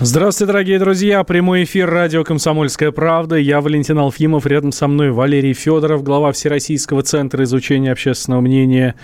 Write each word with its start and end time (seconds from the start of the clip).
Здравствуйте, 0.00 0.52
дорогие 0.52 0.78
друзья. 0.78 1.24
Прямой 1.24 1.64
эфир 1.64 1.90
радио 1.90 2.22
«Комсомольская 2.22 2.92
правда». 2.92 3.34
Я 3.34 3.60
Валентин 3.60 3.98
Алфимов. 3.98 4.46
Рядом 4.46 4.70
со 4.70 4.86
мной 4.86 5.10
Валерий 5.10 5.54
Федоров, 5.54 6.04
глава 6.04 6.30
Всероссийского 6.30 7.02
центра 7.02 7.42
изучения 7.42 7.90
общественного 7.90 8.40
мнения. 8.40 8.94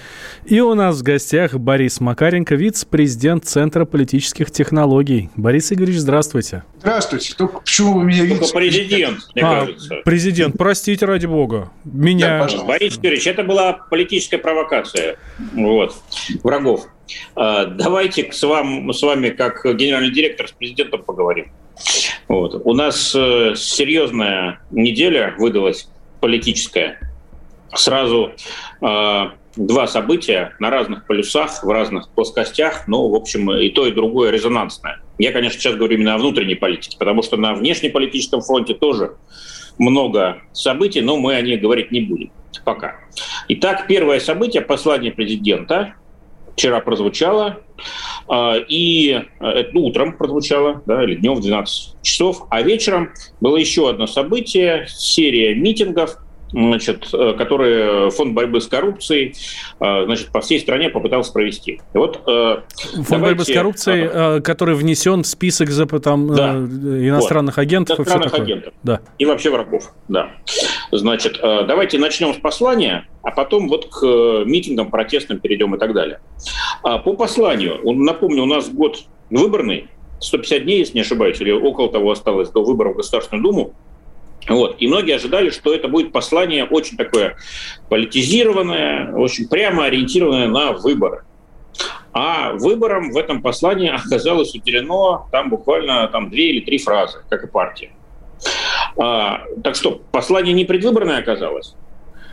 И 0.45 0.61
у 0.61 0.73
нас 0.75 1.01
в 1.01 1.03
гостях 1.03 1.55
Борис 1.55 1.99
Макаренко, 1.99 2.55
вице-президент 2.55 3.45
Центра 3.45 3.87
политических 3.87 4.53
технологий. 4.53 5.31
Борис 5.35 5.73
Игоревич, 5.73 5.99
здравствуйте. 5.99 6.63
Здравствуйте. 6.85 7.35
Только 7.35 7.61
почему 7.61 7.95
вы 7.95 8.05
меня 8.05 8.25
видите? 8.25 8.41
Только 8.41 8.57
президент, 8.59 9.19
мне 9.35 9.43
а, 9.43 9.61
кажется. 9.61 9.95
Президент, 10.05 10.59
простите, 10.59 11.07
ради 11.07 11.25
бога. 11.25 11.73
Меня... 11.83 12.47
Да, 12.47 12.65
Борис 12.65 12.99
Юрьевич, 13.03 13.27
это 13.27 13.43
была 13.43 13.73
политическая 13.73 14.37
провокация 14.37 15.17
вот, 15.55 15.95
врагов. 16.43 16.87
А, 17.37 17.65
давайте 17.65 18.31
с, 18.31 18.43
вам, 18.43 18.93
с 18.93 19.03
вами, 19.03 19.31
как 19.31 19.65
генеральный 19.65 20.13
директор, 20.13 20.47
с 20.47 20.53
президентом 20.53 21.03
поговорим. 21.03 21.53
Вот. 22.29 22.61
У 22.63 22.75
нас 22.75 23.15
э, 23.17 23.55
серьезная 23.57 24.61
неделя 24.71 25.35
выдалась 25.39 25.89
политическая. 26.21 26.99
Сразу 27.73 28.33
э, 28.83 29.25
два 29.57 29.87
события 29.87 30.55
на 30.59 30.71
разных 30.71 31.07
полюсах, 31.07 31.63
в 31.63 31.69
разных 31.69 32.09
плоскостях, 32.11 32.89
но, 32.89 33.09
в 33.09 33.15
общем, 33.15 33.53
и 33.53 33.69
то, 33.71 33.87
и 33.87 33.93
другое 33.93 34.31
резонансное. 34.31 35.01
Я, 35.19 35.33
конечно, 35.33 35.61
сейчас 35.61 35.77
говорю 35.77 35.95
именно 35.95 36.15
о 36.15 36.19
внутренней 36.19 36.57
политике, 36.57 36.97
потому 36.99 37.23
что 37.23 37.37
на 37.37 37.55
внешнеполитическом 37.55 38.41
фронте 38.41 38.75
тоже 38.75 39.17
много 39.79 40.43
событий, 40.53 41.01
но 41.01 41.17
мы 41.17 41.35
о 41.35 41.43
них 41.43 41.61
говорить 41.61 41.93
не 41.93 42.01
будем 42.01 42.31
пока. 42.65 42.97
Итак, 43.49 43.87
первое 43.89 44.21
событие– 44.21 44.63
послание 44.63 45.13
президента 45.13 45.95
вчера 46.55 46.81
прозвучало, 46.81 47.61
а, 48.29 48.57
и 48.57 49.23
это 49.41 49.79
утром 49.79 50.17
прозвучало, 50.17 50.83
да, 50.87 51.03
или 51.03 51.17
днем 51.17 51.35
в 51.35 51.41
12 51.41 52.01
часов, 52.03 52.47
а 52.51 52.63
вечером 52.63 53.11
было 53.41 53.57
еще 53.57 53.91
одно 53.91 54.07
событие, 54.07 54.87
серия 54.89 55.55
митингов, 55.55 56.17
значит, 56.55 57.09
э, 57.13 57.35
которые 57.37 58.11
фонд 58.11 58.33
борьбы 58.33 58.61
с 58.61 58.69
коррупцией 58.69 59.35
э, 59.81 60.05
значит, 60.05 60.29
по 60.29 60.41
всей 60.41 60.61
стране 60.61 60.89
попытался 60.89 61.33
провести. 61.33 61.81
И 61.93 61.99
вот, 61.99 62.17
фонд 62.25 62.65
давайте... 63.09 63.19
борьбы 63.19 63.45
с 63.45 63.53
коррупцией, 63.53 64.09
а, 64.11 64.41
который 64.41 64.77
внесен 64.77 65.23
в 65.23 65.27
список 65.27 65.69
там, 66.03 66.35
да. 66.35 66.53
иностранных 66.53 67.57
вот. 67.57 67.63
агентов. 67.63 67.99
Иностранных 67.99 68.35
агентов. 68.35 68.75
Да. 68.83 69.01
И 69.19 69.25
вообще 69.25 69.51
врагов. 69.51 69.93
Да. 70.09 70.31
Значит, 70.93 71.39
давайте 71.43 71.99
начнем 71.99 72.33
с 72.33 72.39
послания, 72.39 73.09
а 73.23 73.31
потом 73.31 73.69
вот 73.69 73.89
к 73.91 74.45
митингам 74.45 74.91
протестным 74.91 75.41
перейдем 75.41 75.75
и 75.75 75.79
так 75.79 75.93
далее. 75.93 76.21
А 76.83 76.99
по 76.99 77.15
посланию, 77.15 77.81
напомню, 77.85 78.43
у 78.43 78.47
нас 78.47 78.69
год 78.69 78.99
выборный, 79.31 79.89
150 80.21 80.65
дней, 80.65 80.79
если 80.79 80.95
не 80.95 81.01
ошибаюсь, 81.01 81.41
или 81.41 81.51
около 81.51 81.91
того 81.91 82.11
осталось 82.11 82.51
до 82.51 82.63
выборов 82.65 82.95
в 82.95 82.97
Государственную 82.99 83.43
Думу. 83.43 83.75
Вот. 84.49 84.77
И 84.79 84.87
многие 84.87 85.17
ожидали, 85.17 85.51
что 85.51 85.73
это 85.73 85.89
будет 85.89 86.13
послание 86.13 86.65
очень 86.65 86.97
такое 86.97 87.37
политизированное, 87.89 89.15
очень 89.15 89.49
прямо 89.49 89.87
ориентированное 89.87 90.49
на 90.49 90.73
выборы. 90.73 91.25
А 92.13 92.53
выборам 92.53 93.11
в 93.11 93.17
этом 93.17 93.43
послании 93.43 93.91
оказалось 93.91 94.55
уделено 94.55 95.27
там 95.33 95.51
буквально 95.51 96.07
там, 96.09 96.31
две 96.31 96.51
или 96.51 96.61
три 96.61 96.79
фразы, 96.79 97.19
как 97.29 97.45
и 97.45 97.49
партия. 97.49 97.91
А, 98.97 99.43
так 99.63 99.75
что, 99.75 100.01
послание 100.13 100.55
не 100.55 100.65
предвыборное 100.65 101.19
оказалось? 101.19 101.75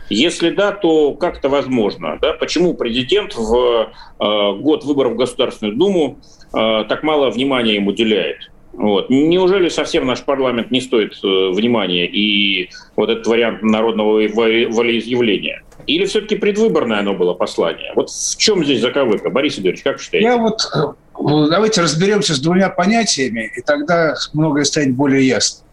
Если 0.08 0.50
да, 0.50 0.72
то 0.72 1.14
как 1.14 1.38
это 1.38 1.48
возможно? 1.48 2.18
Да? 2.20 2.34
Почему 2.34 2.74
президент 2.74 3.34
в 3.34 3.90
э, 4.20 4.52
год 4.60 4.84
выборов 4.84 5.14
в 5.14 5.16
Государственную 5.16 5.76
Думу 5.76 6.18
э, 6.54 6.84
так 6.88 7.02
мало 7.02 7.30
внимания 7.30 7.76
им 7.76 7.86
уделяет? 7.86 8.51
Вот. 8.72 9.10
Неужели 9.10 9.68
совсем 9.68 10.06
наш 10.06 10.22
парламент 10.22 10.70
не 10.70 10.80
стоит 10.80 11.12
э, 11.22 11.50
внимания 11.50 12.06
и 12.06 12.70
вот 12.96 13.10
этот 13.10 13.26
вариант 13.26 13.62
народного 13.62 14.14
волеизъявления? 14.14 15.62
Или 15.86 16.06
все-таки 16.06 16.36
предвыборное 16.36 17.00
оно 17.00 17.14
было 17.14 17.34
послание? 17.34 17.92
Вот 17.94 18.10
в 18.10 18.36
чем 18.38 18.64
здесь 18.64 18.80
заковыка? 18.80 19.30
Борис 19.30 19.58
Игоревич, 19.58 19.82
как 19.82 20.00
считаете? 20.00 20.26
Я 20.26 20.36
вот 20.36 20.60
э, 20.74 21.48
давайте 21.50 21.82
разберемся 21.82 22.34
с 22.34 22.40
двумя 22.40 22.70
понятиями, 22.70 23.50
и 23.56 23.60
тогда 23.60 24.14
многое 24.32 24.64
станет 24.64 24.94
более 24.94 25.26
ясно. 25.26 25.66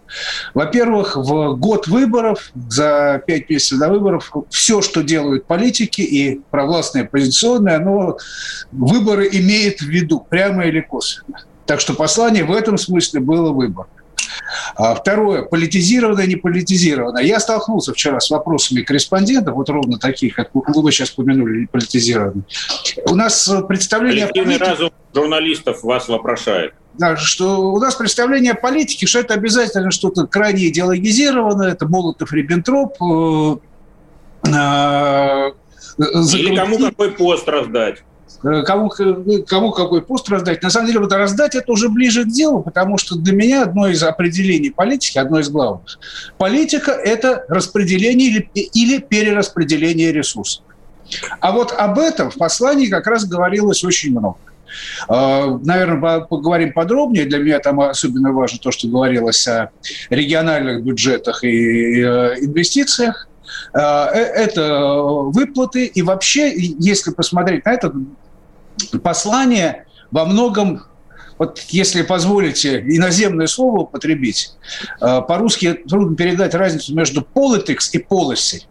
Во-первых, 0.53 1.15
в 1.15 1.55
год 1.55 1.87
выборов, 1.87 2.51
за 2.55 3.21
пять 3.25 3.49
месяцев 3.49 3.79
до 3.79 3.89
выборов, 3.89 4.31
все, 4.49 4.81
что 4.81 5.03
делают 5.03 5.45
политики 5.45 6.01
и 6.01 6.41
провластные 6.49 7.03
оппозиционные, 7.03 7.75
оно 7.75 8.17
выборы 8.71 9.29
имеет 9.31 9.81
в 9.81 9.87
виду, 9.87 10.25
прямо 10.27 10.65
или 10.65 10.81
косвенно. 10.81 11.43
Так 11.69 11.79
что 11.81 11.93
послание 11.93 12.43
в 12.45 12.51
этом 12.51 12.79
смысле 12.79 13.19
было 13.19 13.51
выбор. 13.51 13.85
А 14.75 14.95
второе, 14.95 15.43
политизированное, 15.43 16.25
не 16.25 16.35
политизированное. 16.35 17.21
Я 17.21 17.39
столкнулся 17.39 17.93
вчера 17.93 18.19
с 18.19 18.31
вопросами 18.31 18.81
корреспондентов, 18.81 19.53
вот 19.53 19.69
ровно 19.69 19.99
таких, 19.99 20.33
как 20.33 20.49
вы 20.55 20.91
сейчас 20.91 21.13
упомянули, 21.15 21.59
не 21.59 21.65
политизированные. 21.67 22.43
У 23.05 23.13
нас 23.13 23.47
представление... 23.67 24.25
Коллективный 24.25 24.57
политике... 24.57 24.71
разум 24.71 24.91
журналистов 25.13 25.83
вас 25.83 26.07
вопрошает. 26.07 26.73
Да, 26.95 27.15
что 27.17 27.61
у 27.61 27.79
нас 27.79 27.93
представление 27.93 28.53
о 28.53 28.55
политике, 28.55 29.05
что 29.05 29.19
это 29.19 29.35
обязательно 29.35 29.91
что-то 29.91 30.25
крайне 30.25 30.69
идеологизированное, 30.69 31.73
это 31.73 31.87
Молотов, 31.87 32.33
Риббентроп, 32.33 32.95
э, 32.99 34.47
э, 34.47 35.51
Или 36.33 36.55
кому 36.55 36.79
какой 36.79 37.11
пост 37.11 37.47
раздать. 37.47 38.01
Э, 38.43 38.63
кому, 38.63 38.91
ну, 38.97 39.43
кому 39.43 39.71
какой 39.71 40.01
пост 40.01 40.29
раздать. 40.29 40.63
На 40.63 40.69
самом 40.69 40.87
деле, 40.87 40.99
вот 40.99 41.11
раздать 41.11 41.55
это 41.55 41.71
уже 41.71 41.89
ближе 41.89 42.23
к 42.23 42.27
делу, 42.27 42.61
потому 42.61 42.97
что 42.97 43.15
для 43.15 43.33
меня 43.33 43.63
одно 43.63 43.87
из 43.87 44.01
определений 44.01 44.69
политики, 44.69 45.17
одно 45.17 45.39
из 45.39 45.49
главных, 45.49 45.99
политика– 46.37 46.91
это 46.91 47.45
распределение 47.49 48.29
или, 48.29 48.49
или 48.53 48.99
перераспределение 48.99 50.11
ресурсов. 50.13 50.63
А 51.39 51.51
вот 51.51 51.73
об 51.75 51.99
этом 51.99 52.29
в 52.31 52.37
послании 52.37 52.87
как 52.87 53.07
раз 53.07 53.25
говорилось 53.25 53.83
очень 53.83 54.11
много. 54.11 54.37
Э, 55.09 55.57
Наверное, 55.63 56.21
поговорим 56.21 56.71
подробнее. 56.71 57.25
Для 57.25 57.39
меня 57.39 57.59
там 57.59 57.81
особенно 57.81 58.31
важно 58.31 58.59
то, 58.59 58.71
что 58.71 58.87
говорилось 58.87 59.45
о 59.49 59.71
региональных 60.09 60.83
бюджетах 60.83 61.43
и 61.43 62.01
э, 62.01 62.35
инвестициях. 62.39 63.27
Это 63.73 65.01
выплаты. 65.01 65.85
И 65.85 66.01
вообще, 66.01 66.51
если 66.55 67.11
посмотреть 67.11 67.65
на 67.65 67.73
это, 67.73 67.91
послание 69.03 69.85
во 70.11 70.25
многом 70.25 70.83
вот 71.39 71.59
если 71.69 72.01
позволите 72.01 72.81
иноземное 72.81 73.47
слово 73.47 73.83
употребить, 73.83 74.51
э, 74.99 75.21
по-русски 75.21 75.73
трудно 75.73 76.15
передать 76.15 76.53
разницу 76.53 76.93
между 76.93 77.21
politics 77.21 77.89
и 77.93 77.97
policy. 77.97 78.63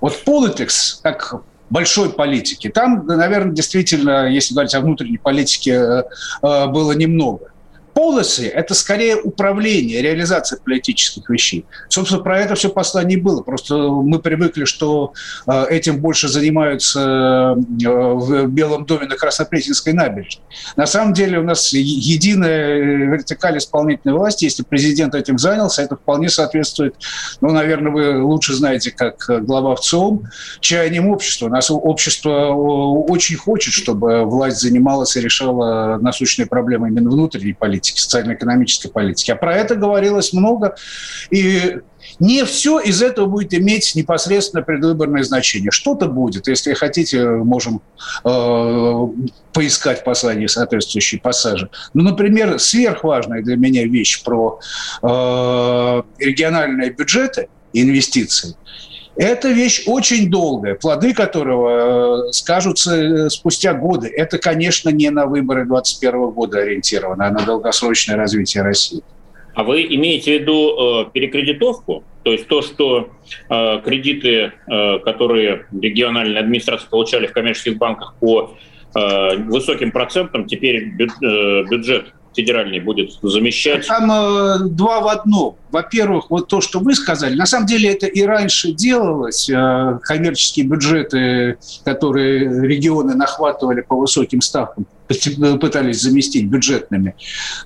Вот 0.00 0.22
politics, 0.26 1.00
как 1.02 1.42
большой 1.70 2.10
политики, 2.10 2.68
там, 2.68 3.06
наверное, 3.06 3.54
действительно, 3.54 4.28
если 4.28 4.52
говорить 4.52 4.74
о 4.74 4.80
внутренней 4.80 5.16
политике, 5.16 5.72
э, 5.72 6.02
э, 6.42 6.66
было 6.66 6.92
немного. 6.92 7.51
Policy– 7.94 8.48
это 8.54 8.74
скорее 8.74 9.16
управление, 9.16 10.00
реализация 10.00 10.58
политических 10.58 11.28
вещей. 11.28 11.66
Собственно, 11.88 12.22
про 12.22 12.40
это 12.40 12.54
все 12.54 12.70
послание 12.70 13.18
было. 13.18 13.42
Просто 13.42 13.76
мы 13.76 14.18
привыкли, 14.18 14.64
что 14.64 15.12
э, 15.46 15.66
этим 15.68 16.00
больше 16.00 16.28
занимаются 16.28 17.00
э, 17.00 17.88
в 17.88 18.46
Белом 18.46 18.86
доме 18.86 19.06
на 19.06 19.16
Краснопресненской 19.16 19.92
набережной. 19.92 20.44
На 20.76 20.86
самом 20.86 21.12
деле 21.12 21.38
у 21.38 21.42
нас 21.42 21.72
единая 21.72 22.78
вертикаль 22.78 23.58
исполнительной 23.58 24.14
власти. 24.14 24.44
Если 24.44 24.62
президент 24.62 25.14
этим 25.14 25.38
занялся, 25.38 25.82
это 25.82 25.96
вполне 25.96 26.30
соответствует, 26.30 26.94
ну, 27.40 27.50
наверное, 27.50 27.92
вы 27.92 28.22
лучше 28.22 28.54
знаете, 28.54 28.90
как 28.90 29.26
глава 29.44 29.76
ВЦИОМ, 29.76 30.22
чаянием 30.60 31.08
общества. 31.08 31.46
У 31.46 31.50
нас 31.50 31.70
общество 31.70 32.30
э, 32.30 32.52
очень 32.52 33.36
хочет, 33.36 33.74
чтобы 33.74 34.24
власть 34.24 34.60
занималась 34.60 35.16
и 35.16 35.20
решала 35.20 35.98
насущные 35.98 36.46
проблемы 36.46 36.88
именно 36.88 37.10
внутренней 37.10 37.52
политики 37.52 37.81
политики, 37.82 38.00
социально-экономической 38.00 38.88
политики. 38.88 39.30
А 39.30 39.36
про 39.36 39.56
это 39.56 39.74
говорилось 39.74 40.32
много. 40.32 40.76
И 41.30 41.78
не 42.20 42.44
все 42.44 42.78
из 42.78 43.02
этого 43.02 43.26
будет 43.26 43.54
иметь 43.54 43.94
непосредственно 43.94 44.62
предвыборное 44.62 45.22
значение. 45.24 45.70
Что-то 45.70 46.06
будет. 46.06 46.48
Если 46.48 46.74
хотите, 46.74 47.24
можем 47.24 47.82
э, 48.24 49.06
поискать 49.52 50.00
в 50.00 50.04
послании 50.04 50.46
соответствующие 50.46 51.20
пассажи. 51.20 51.68
Ну, 51.94 52.04
например, 52.04 52.58
сверхважная 52.58 53.42
для 53.42 53.56
меня 53.56 53.84
вещь 53.84 54.22
про 54.22 54.60
э, 55.02 56.02
региональные 56.18 56.90
бюджеты, 56.90 57.48
инвестиции. 57.72 58.54
Это 59.16 59.50
вещь 59.50 59.82
очень 59.86 60.30
долгая, 60.30 60.74
плоды 60.74 61.12
которого 61.12 62.28
э, 62.28 62.32
скажутся 62.32 62.96
э, 62.96 63.30
спустя 63.30 63.74
годы. 63.74 64.08
Это, 64.08 64.38
конечно, 64.38 64.88
не 64.88 65.10
на 65.10 65.26
выборы 65.26 65.66
2021 65.66 66.30
года 66.30 66.60
ориентировано, 66.60 67.26
а 67.26 67.30
на 67.30 67.44
долгосрочное 67.44 68.16
развитие 68.16 68.62
России. 68.62 69.02
А 69.54 69.64
вы 69.64 69.82
имеете 69.82 70.38
в 70.38 70.40
виду 70.40 71.04
э, 71.04 71.10
перекредитовку? 71.12 72.04
То 72.22 72.32
есть 72.32 72.48
то, 72.48 72.62
что 72.62 73.10
э, 73.50 73.80
кредиты, 73.84 74.52
э, 74.66 74.98
которые 75.00 75.66
региональные 75.78 76.40
администрации 76.40 76.88
получали 76.88 77.26
в 77.26 77.32
коммерческих 77.32 77.76
банках 77.76 78.14
по 78.18 78.56
э, 78.94 79.36
высоким 79.36 79.90
процентам, 79.90 80.46
теперь 80.46 80.86
бю, 80.94 81.06
э, 81.06 81.64
бюджет 81.68 82.14
федеральный 82.34 82.80
будет 82.80 83.12
замещать? 83.22 83.86
Там 83.86 84.10
э, 84.10 84.58
два 84.68 85.00
в 85.00 85.08
одном. 85.08 85.56
Во-первых, 85.70 86.30
вот 86.30 86.48
то, 86.48 86.60
что 86.60 86.80
вы 86.80 86.94
сказали, 86.94 87.34
на 87.34 87.46
самом 87.46 87.66
деле 87.66 87.90
это 87.90 88.06
и 88.06 88.22
раньше 88.22 88.72
делалось. 88.72 89.48
Э, 89.48 89.98
коммерческие 90.02 90.66
бюджеты, 90.66 91.58
которые 91.84 92.66
регионы 92.66 93.14
нахватывали 93.14 93.80
по 93.80 93.96
высоким 93.96 94.40
ставкам, 94.40 94.86
пытались 95.58 96.00
заместить 96.00 96.46
бюджетными. 96.46 97.14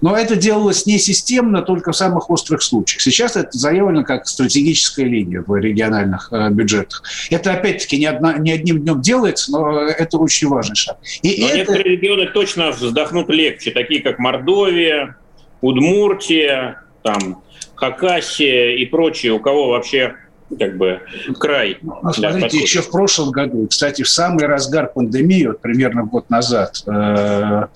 Но 0.00 0.16
это 0.16 0.36
делалось 0.36 0.86
не 0.86 0.98
системно, 0.98 1.62
только 1.62 1.92
в 1.92 1.96
самых 1.96 2.30
острых 2.30 2.62
случаях. 2.62 3.02
Сейчас 3.02 3.36
это 3.36 3.50
заявлено 3.52 4.04
как 4.04 4.26
стратегическая 4.26 5.04
линия 5.04 5.42
в 5.46 5.54
региональных 5.56 6.28
э, 6.32 6.50
бюджетах. 6.50 7.02
Это, 7.30 7.52
опять-таки, 7.52 7.98
не, 7.98 8.06
одна, 8.06 8.38
не 8.38 8.52
одним 8.52 8.80
днем 8.80 9.00
делается, 9.00 9.52
но 9.52 9.82
это 9.82 10.18
очень 10.18 10.48
важный 10.48 10.76
шаг. 10.76 10.98
И 11.22 11.40
но 11.40 11.48
это... 11.48 11.56
некоторые 11.56 11.96
регионы 11.96 12.26
точно 12.26 12.70
вздохнут 12.70 13.28
легче, 13.30 13.70
такие 13.70 14.02
как 14.02 14.18
Мордовия, 14.18 15.16
Удмуртия, 15.60 16.82
там, 17.02 17.42
Хакасия 17.74 18.76
и 18.76 18.84
прочие, 18.86 19.32
у 19.32 19.40
кого 19.40 19.68
вообще 19.68 20.16
как 20.58 20.76
бы 20.76 21.00
край. 21.38 21.78
Ну, 21.82 22.12
смотрите, 22.12 22.58
еще 22.58 22.80
в 22.80 22.90
прошлом 22.90 23.30
году, 23.30 23.66
кстати, 23.68 24.02
в 24.02 24.08
самый 24.08 24.46
разгар 24.46 24.90
пандемии, 24.92 25.46
вот 25.46 25.60
примерно 25.60 26.04
год 26.04 26.30
назад, 26.30 26.82
э, 26.86 27.66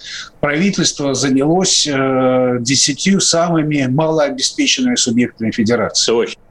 правительство 0.40 1.14
занялось 1.14 1.86
э, 1.86 2.58
десятью 2.60 3.20
самыми 3.20 3.86
малообеспеченными 3.86 4.94
субъектами 4.94 5.50
федерации. 5.50 6.12
Точно. 6.12 6.42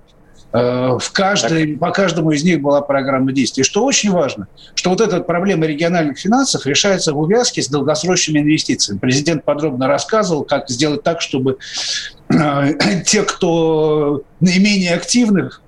Э, 0.51 0.97
в 0.99 1.11
каждой, 1.11 1.77
по 1.77 1.91
каждому 1.91 2.31
из 2.31 2.43
них 2.43 2.61
была 2.61 2.81
программа 2.81 3.31
действий. 3.31 3.63
Что 3.63 3.83
очень 3.83 4.11
важно, 4.11 4.47
что 4.73 4.89
вот 4.89 4.99
эта 5.01 5.21
проблема 5.21 5.65
региональных 5.67 6.17
финансов 6.17 6.65
решается 6.65 7.13
в 7.13 7.19
увязке 7.19 7.61
с 7.61 7.67
долгосрочными 7.67 8.39
инвестициями. 8.39 8.99
Президент 8.99 9.45
подробно 9.45 9.87
рассказывал, 9.87 10.43
как 10.43 10.69
сделать 10.69 11.03
так, 11.03 11.21
чтобы 11.21 11.57
э, 12.29 12.73
те, 13.05 13.23
кто 13.23 14.23
наименее 14.39 14.95
активных 14.95 15.61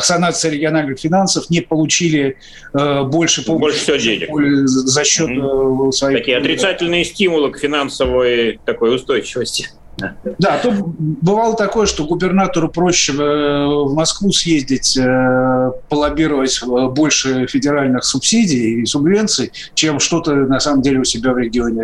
санация 0.00 0.50
региональных 0.50 0.98
финансов 0.98 1.50
не 1.50 1.60
получили 1.60 2.36
э, 2.74 3.02
больше 3.04 3.44
больше 3.46 3.78
всего 3.78 3.96
денег 3.96 4.28
за 4.66 5.04
счет 5.04 5.30
mm-hmm. 5.30 5.92
своих 5.92 6.18
такие 6.18 6.36
отрицательные 6.38 7.04
стимулы 7.04 7.52
к 7.52 7.58
финансовой 7.58 8.58
такой 8.64 8.94
устойчивости. 8.94 9.68
Да, 9.96 10.58
то 10.62 10.72
бывало 10.72 11.56
такое, 11.56 11.86
что 11.86 12.04
губернатору 12.04 12.68
проще 12.68 13.12
э, 13.12 13.16
в 13.16 13.94
Москву 13.94 14.30
съездить, 14.30 14.96
э, 14.96 15.70
полоббировать 15.88 16.60
э, 16.62 16.88
больше 16.88 17.46
федеральных 17.46 18.04
субсидий 18.04 18.82
и 18.82 18.86
субвенций, 18.86 19.52
чем 19.74 19.98
что-то 19.98 20.34
на 20.34 20.60
самом 20.60 20.82
деле 20.82 21.00
у 21.00 21.04
себя 21.04 21.32
в 21.32 21.38
регионе 21.38 21.82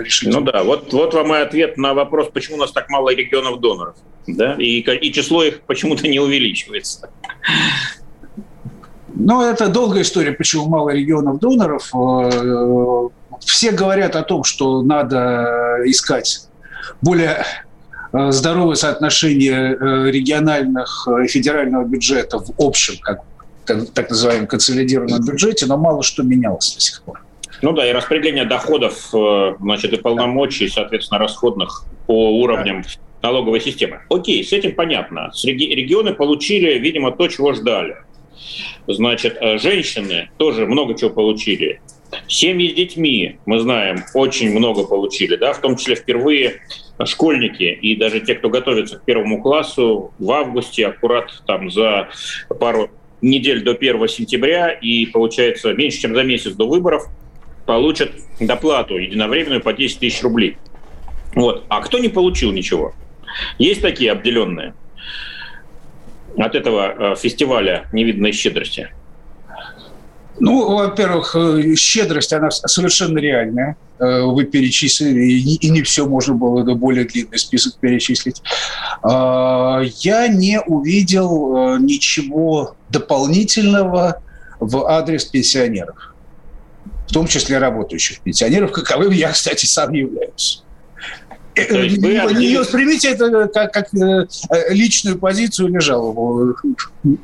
решить. 0.00 0.32
Ну 0.32 0.40
да, 0.40 0.62
вот, 0.62 0.92
вот 0.92 1.14
вам 1.14 1.34
и 1.34 1.38
ответ 1.38 1.76
на 1.76 1.94
вопрос, 1.94 2.28
почему 2.32 2.58
у 2.58 2.60
нас 2.60 2.70
так 2.70 2.88
мало 2.90 3.12
регионов 3.12 3.60
доноров. 3.60 3.96
Да? 4.28 4.54
И, 4.54 4.80
и 4.80 5.12
число 5.12 5.42
их 5.42 5.62
почему-то 5.62 6.06
не 6.06 6.20
увеличивается. 6.20 7.10
Но 9.14 9.44
это 9.48 9.68
долгая 9.68 10.02
история, 10.02 10.32
почему 10.32 10.66
мало 10.66 10.90
регионов 10.90 11.40
доноров. 11.40 11.90
Все 13.40 13.70
говорят 13.72 14.14
о 14.14 14.22
том, 14.22 14.44
что 14.44 14.82
надо 14.82 15.78
искать 15.84 16.46
более 17.02 17.44
э, 18.12 18.30
здоровое 18.30 18.76
соотношение 18.76 19.76
э, 19.76 20.10
региональных 20.10 21.08
и 21.24 21.26
федерального 21.26 21.84
бюджета 21.84 22.38
в 22.38 22.52
общем, 22.58 22.94
как 23.00 23.22
так 23.94 24.10
называемом 24.10 24.46
консолидированном 24.46 25.24
бюджете, 25.24 25.66
но 25.66 25.76
мало 25.76 26.02
что 26.04 26.22
менялось 26.22 26.72
до 26.74 26.80
сих 26.80 27.02
пор. 27.02 27.20
Ну 27.62 27.72
да, 27.72 27.88
и 27.88 27.92
распределение 27.92 28.44
доходов, 28.44 29.08
э, 29.12 29.54
значит, 29.60 29.92
и 29.92 29.96
полномочий, 29.96 30.68
соответственно, 30.68 31.18
расходных 31.18 31.84
по 32.06 32.38
уровням 32.40 32.82
да. 32.82 33.28
налоговой 33.28 33.60
системы. 33.60 34.00
Окей, 34.08 34.44
с 34.44 34.52
этим 34.52 34.74
понятно. 34.74 35.32
Регионы 35.42 36.14
получили, 36.14 36.78
видимо, 36.78 37.10
то, 37.10 37.28
чего 37.28 37.54
ждали. 37.54 37.96
Значит, 38.86 39.38
женщины 39.60 40.30
тоже 40.36 40.66
много 40.66 40.94
чего 40.94 41.10
получили. 41.10 41.80
Семьи 42.28 42.70
с 42.70 42.74
детьми, 42.74 43.38
мы 43.46 43.60
знаем, 43.60 44.04
очень 44.14 44.50
много 44.56 44.84
получили, 44.84 45.36
да, 45.36 45.52
в 45.52 45.60
том 45.60 45.76
числе 45.76 45.94
впервые 45.94 46.60
школьники 47.04 47.64
и 47.64 47.96
даже 47.96 48.20
те, 48.20 48.34
кто 48.34 48.48
готовится 48.48 48.98
к 48.98 49.04
первому 49.04 49.42
классу 49.42 50.12
в 50.18 50.30
августе, 50.30 50.86
аккурат 50.86 51.42
там 51.46 51.70
за 51.70 52.08
пару 52.58 52.90
недель 53.20 53.62
до 53.62 53.72
1 53.72 54.08
сентября 54.08 54.70
и, 54.70 55.06
получается, 55.06 55.72
меньше, 55.72 56.00
чем 56.00 56.14
за 56.14 56.22
месяц 56.22 56.52
до 56.52 56.66
выборов 56.66 57.06
получат 57.66 58.12
доплату 58.40 58.96
единовременную 58.96 59.60
по 59.60 59.72
10 59.72 59.98
тысяч 59.98 60.22
рублей. 60.22 60.56
Вот. 61.34 61.64
А 61.68 61.80
кто 61.80 61.98
не 61.98 62.08
получил 62.08 62.52
ничего? 62.52 62.94
Есть 63.58 63.82
такие 63.82 64.12
обделенные 64.12 64.74
от 66.38 66.54
этого 66.54 67.12
э, 67.12 67.16
фестиваля 67.16 67.86
невиданной 67.92 68.32
щедрости? 68.32 68.90
Ну, 70.38 70.76
во-первых, 70.76 71.34
э, 71.34 71.74
щедрость, 71.76 72.32
она 72.32 72.50
совершенно 72.50 73.18
реальная. 73.18 73.76
Э, 73.98 74.22
вы 74.22 74.44
перечислили, 74.44 75.20
и 75.22 75.70
не 75.70 75.82
все 75.82 76.06
можно 76.06 76.34
было, 76.34 76.62
да 76.62 76.74
более 76.74 77.04
длинный 77.04 77.38
список 77.38 77.76
перечислить. 77.76 78.42
А, 79.02 79.80
я 80.00 80.28
не 80.28 80.60
увидел 80.60 81.76
э, 81.76 81.78
ничего 81.80 82.76
дополнительного 82.90 84.22
в 84.60 84.86
адрес 84.86 85.24
пенсионеров, 85.24 86.14
в 87.08 87.12
том 87.12 87.26
числе 87.26 87.58
работающих 87.58 88.20
пенсионеров, 88.20 88.72
каковым 88.72 89.12
я, 89.12 89.32
кстати, 89.32 89.64
сам 89.64 89.92
являюсь. 89.94 90.62
То 91.56 91.78
есть 91.82 91.98
вы 91.98 92.34
не, 92.34 92.58
воспримите 92.58 93.10
это 93.10 93.48
как, 93.48 93.72
как 93.72 93.94
э, 93.94 94.26
личную 94.70 95.18
позицию 95.18 95.68
или 95.68 95.78
жалобу. 95.78 96.54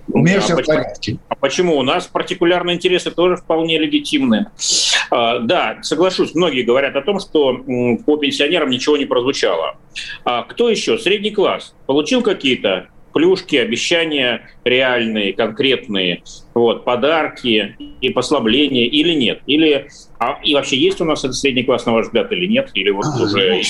У 0.08 0.18
меня 0.18 0.38
а 0.38 0.40
все 0.40 0.56
почему, 0.56 0.62
в 0.62 0.76
порядке. 0.76 1.18
А 1.28 1.34
почему? 1.34 1.76
У 1.76 1.82
нас 1.82 2.06
партикулярные 2.06 2.76
интересы 2.76 3.10
тоже 3.10 3.36
вполне 3.36 3.78
легитимны. 3.78 4.46
А, 5.10 5.40
да, 5.40 5.78
соглашусь, 5.82 6.34
многие 6.34 6.62
говорят 6.62 6.96
о 6.96 7.02
том, 7.02 7.20
что 7.20 7.58
по 8.06 8.16
пенсионерам 8.16 8.70
ничего 8.70 8.96
не 8.96 9.04
прозвучало. 9.04 9.76
А 10.24 10.42
кто 10.44 10.70
еще? 10.70 10.98
Средний 10.98 11.30
класс. 11.30 11.74
Получил 11.86 12.22
какие-то 12.22 12.88
плюшки, 13.12 13.56
обещания 13.56 14.48
реальные, 14.64 15.34
конкретные, 15.34 16.22
вот, 16.54 16.84
подарки 16.84 17.76
и 18.00 18.08
послабления 18.10 18.86
или 18.86 19.12
нет? 19.12 19.40
Или, 19.46 19.88
а, 20.18 20.38
и 20.42 20.54
вообще 20.54 20.76
есть 20.76 21.00
у 21.00 21.04
нас 21.04 21.20
этот 21.24 21.36
средний 21.36 21.62
класс, 21.62 21.86
на 21.86 21.92
ваш 21.92 22.06
взгляд, 22.06 22.32
или 22.32 22.46
нет? 22.46 22.70
Или 22.74 22.90
вот 22.90 23.04
а, 23.04 23.22
уже... 23.22 23.60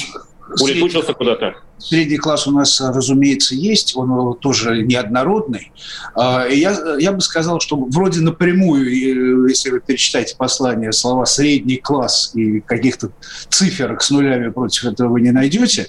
Улетучился 0.60 1.14
куда-то? 1.14 1.54
Средний 1.78 2.16
класс 2.16 2.46
у 2.46 2.52
нас, 2.52 2.80
разумеется, 2.80 3.54
есть, 3.54 3.96
он 3.96 4.36
тоже 4.38 4.82
неоднородный. 4.82 5.72
А, 6.14 6.46
я, 6.46 6.76
я 6.98 7.12
бы 7.12 7.20
сказал, 7.20 7.60
что 7.60 7.76
вроде 7.76 8.20
напрямую, 8.20 9.48
если 9.48 9.70
вы 9.70 9.80
перечитаете 9.80 10.36
послание, 10.36 10.92
слова 10.92 11.24
«средний 11.24 11.76
класс» 11.76 12.32
и 12.34 12.60
каких-то 12.60 13.10
циферок 13.48 14.02
с 14.02 14.10
нулями 14.10 14.50
против 14.50 14.84
этого 14.84 15.08
вы 15.08 15.22
не 15.22 15.32
найдете. 15.32 15.88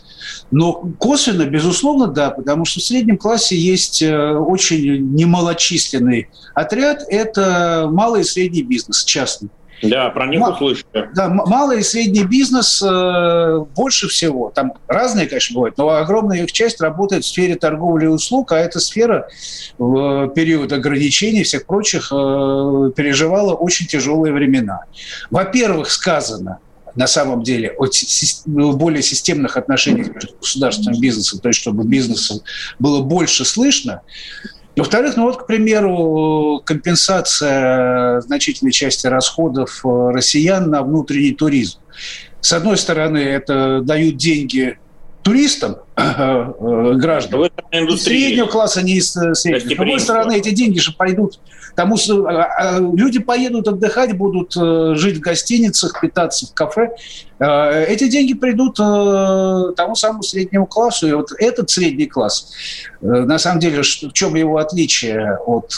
Но 0.50 0.74
косвенно, 0.98 1.46
безусловно, 1.46 2.08
да, 2.08 2.32
потому 2.32 2.66
что 2.66 2.80
в 2.80 2.84
среднем 2.84 3.18
классе 3.18 3.56
есть 3.56 4.02
э, 4.02 4.32
очень 4.32 5.14
немалочисленный 5.16 6.30
отряд– 6.56 7.04
это 7.10 7.88
малый 7.92 8.22
и 8.22 8.24
средний 8.24 8.64
бизнес, 8.64 9.04
частный. 9.04 9.50
Да, 9.84 10.10
про 10.10 10.28
них 10.28 10.42
М- 10.42 10.54
услышали. 10.54 11.10
Да, 11.14 11.30
малый 11.30 11.80
и 11.80 11.84
средний 11.84 12.24
бизнес 12.24 12.82
э, 12.82 13.66
больше 13.76 14.08
всего. 14.08 14.52
Там 14.54 14.74
разные, 14.88 15.28
конечно, 15.28 15.56
бывают, 15.56 15.78
но 15.78 15.90
огромная 15.90 16.44
их 16.44 16.52
часть 16.52 16.82
работает 16.82 17.24
в 17.24 17.28
сфере 17.28 17.56
торговли 17.56 18.06
и 18.06 18.08
услуг, 18.08 18.52
а 18.52 18.58
эта 18.58 18.80
сфера 18.80 19.28
в 19.78 20.30
период 20.30 20.72
ограничений 20.72 21.42
и 21.42 21.44
всех 21.44 21.66
прочих 21.66 22.12
э, 22.12 22.92
переживала 22.96 23.54
очень 23.54 23.86
тяжелые 23.88 24.34
времена. 24.34 24.86
Во-первых, 25.30 25.92
сказано, 25.92 26.60
на 26.96 27.08
самом 27.08 27.44
деле 27.44 27.74
о 27.78 27.88
более 28.46 29.02
системных 29.02 29.58
отношениях 29.58 30.14
между 30.14 30.36
государством 30.40 30.94
и 30.94 31.00
бизнесом, 31.00 31.40
то 31.40 31.50
есть 31.50 31.60
чтобы 31.60 31.84
бизнесу 31.84 32.44
было 32.80 33.02
больше 33.02 33.46
слышно. 33.46 34.02
Во-вторых, 34.76 35.18
ну 35.18 35.24
вот, 35.24 35.44
к 35.44 35.46
примеру, 35.46 36.62
компенсация 36.66 38.22
значительной 38.22 38.72
части 38.72 39.06
расходов 39.06 39.82
э, 39.86 40.10
россиян 40.12 40.70
на 40.70 40.82
внутренний 40.82 41.34
туризм. 41.34 41.80
С 42.42 42.54
одной 42.54 42.78
стороны, 42.78 43.20
это 43.20 43.82
дают 43.82 44.18
деньги 44.18 44.80
туристам, 45.24 45.78
э, 45.96 46.94
гражданам, 46.96 47.50
среднего 47.98 48.48
класса, 48.48 48.84
не 48.84 48.98
из 48.98 49.12
среднего. 49.12 49.74
С 49.74 49.78
другой 49.78 50.00
стороны, 50.00 50.38
эти 50.38 50.52
деньги 50.52 50.80
же 50.80 50.94
пойдут 50.94 51.40
тому, 51.76 51.98
а, 52.28 52.80
люди 52.80 53.20
поедут 53.20 53.68
отдыхать, 53.68 54.16
будут 54.16 54.56
э, 54.56 54.94
жить 54.96 55.18
в 55.18 55.22
гостиницах, 55.22 56.00
питаться 56.00 56.46
в 56.46 56.54
кафе. 56.54 56.92
Э, 57.40 57.86
эти 57.86 58.08
деньги 58.08 58.34
придут 58.34 58.76
тому 58.76 59.96
самому 59.96 60.22
среднему 60.24 60.68
классу. 60.68 61.08
И 61.08 61.14
вот 61.14 61.30
этот 61.40 61.70
средний 61.72 62.06
класс, 62.06 62.52
на 63.02 63.40
самом 63.40 63.60
деле, 63.60 63.82
в 63.82 64.14
чем 64.14 64.36
его 64.36 64.58
отличие 64.58 65.38
от 65.46 65.76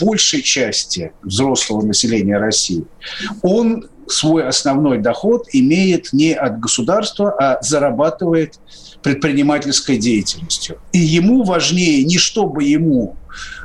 большей 0.00 0.42
части 0.42 1.12
взрослого 1.22 1.82
населения 1.82 2.38
России? 2.38 2.84
Он 3.42 3.88
свой 4.06 4.46
основной 4.46 4.98
доход 4.98 5.46
имеет 5.52 6.12
не 6.12 6.32
от 6.32 6.60
государства, 6.60 7.34
а 7.38 7.62
зарабатывает 7.62 8.58
предпринимательской 9.02 9.98
деятельностью. 9.98 10.78
И 10.92 10.98
ему 10.98 11.42
важнее 11.42 12.04
не 12.04 12.18
чтобы 12.18 12.64
ему 12.64 13.16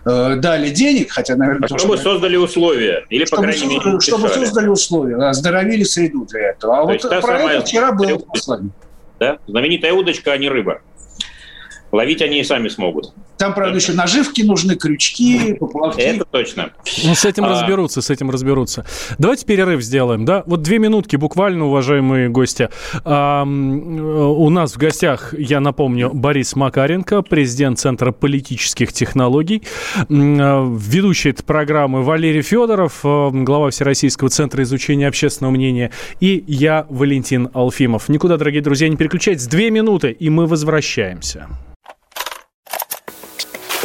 э, 0.06 0.36
дали 0.38 0.70
денег, 0.70 1.12
хотя, 1.12 1.36
наверное... 1.36 1.70
А 1.72 1.77
чтобы 1.77 1.98
создали 1.98 2.36
условия, 2.36 3.06
или, 3.10 3.25
чтобы, 3.25 3.44
по 3.44 3.48
крайней 3.48 3.67
мере, 3.67 4.00
Чтобы 4.00 4.29
создали 4.29 4.67
условия, 4.67 5.15
оздоровили 5.17 5.84
среду 5.84 6.25
для 6.25 6.50
этого. 6.51 6.77
А 6.77 6.82
То 6.82 7.08
вот 7.10 7.22
про 7.22 7.39
это 7.39 7.65
вчера 7.65 7.91
было 7.91 8.17
послание. 8.17 8.72
Да? 9.20 9.38
Знаменитая 9.48 9.94
удочка, 9.94 10.34
а 10.34 10.38
не 10.38 10.50
рыба. 10.50 10.82
Ловить 11.97 12.21
они 12.21 12.41
и 12.41 12.43
сами 12.43 12.67
смогут. 12.67 13.11
Там, 13.39 13.55
правда, 13.55 13.77
еще 13.79 13.93
наживки 13.93 14.43
нужны, 14.43 14.75
крючки, 14.75 15.55
поплавки. 15.55 16.01
Это 16.01 16.25
точно. 16.25 16.69
Ну, 17.03 17.15
с 17.15 17.25
этим 17.25 17.45
а... 17.45 17.49
разберутся, 17.49 18.03
с 18.03 18.11
этим 18.11 18.29
разберутся. 18.29 18.85
Давайте 19.17 19.47
перерыв 19.47 19.81
сделаем, 19.81 20.23
да? 20.23 20.43
Вот 20.45 20.61
две 20.61 20.77
минутки 20.77 21.15
буквально, 21.15 21.65
уважаемые 21.65 22.29
гости. 22.29 22.69
А, 23.03 23.43
у 23.43 24.49
нас 24.51 24.73
в 24.73 24.77
гостях, 24.77 25.33
я 25.35 25.59
напомню, 25.59 26.11
Борис 26.13 26.55
Макаренко, 26.55 27.23
президент 27.23 27.79
Центра 27.79 28.11
политических 28.11 28.93
технологий, 28.93 29.63
ведущий 30.07 31.31
этой 31.31 31.43
программы 31.43 32.03
Валерий 32.03 32.43
Федоров, 32.43 32.99
э, 33.03 33.29
глава 33.31 33.71
Всероссийского 33.71 34.29
центра 34.29 34.61
изучения 34.61 35.07
общественного 35.07 35.51
мнения, 35.51 35.91
и 36.19 36.43
я, 36.45 36.85
Валентин 36.89 37.49
Алфимов. 37.55 38.07
Никуда, 38.07 38.37
дорогие 38.37 38.61
друзья, 38.61 38.87
не 38.87 38.97
переключайтесь. 38.97 39.47
Две 39.47 39.71
минуты, 39.71 40.11
и 40.11 40.29
мы 40.29 40.45
возвращаемся. 40.45 41.47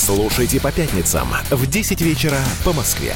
Слушайте 0.00 0.58
по 0.62 0.72
пятницам 0.72 1.28
в 1.50 1.66
10 1.66 2.00
вечера 2.00 2.38
по 2.64 2.72
Москве. 2.72 3.14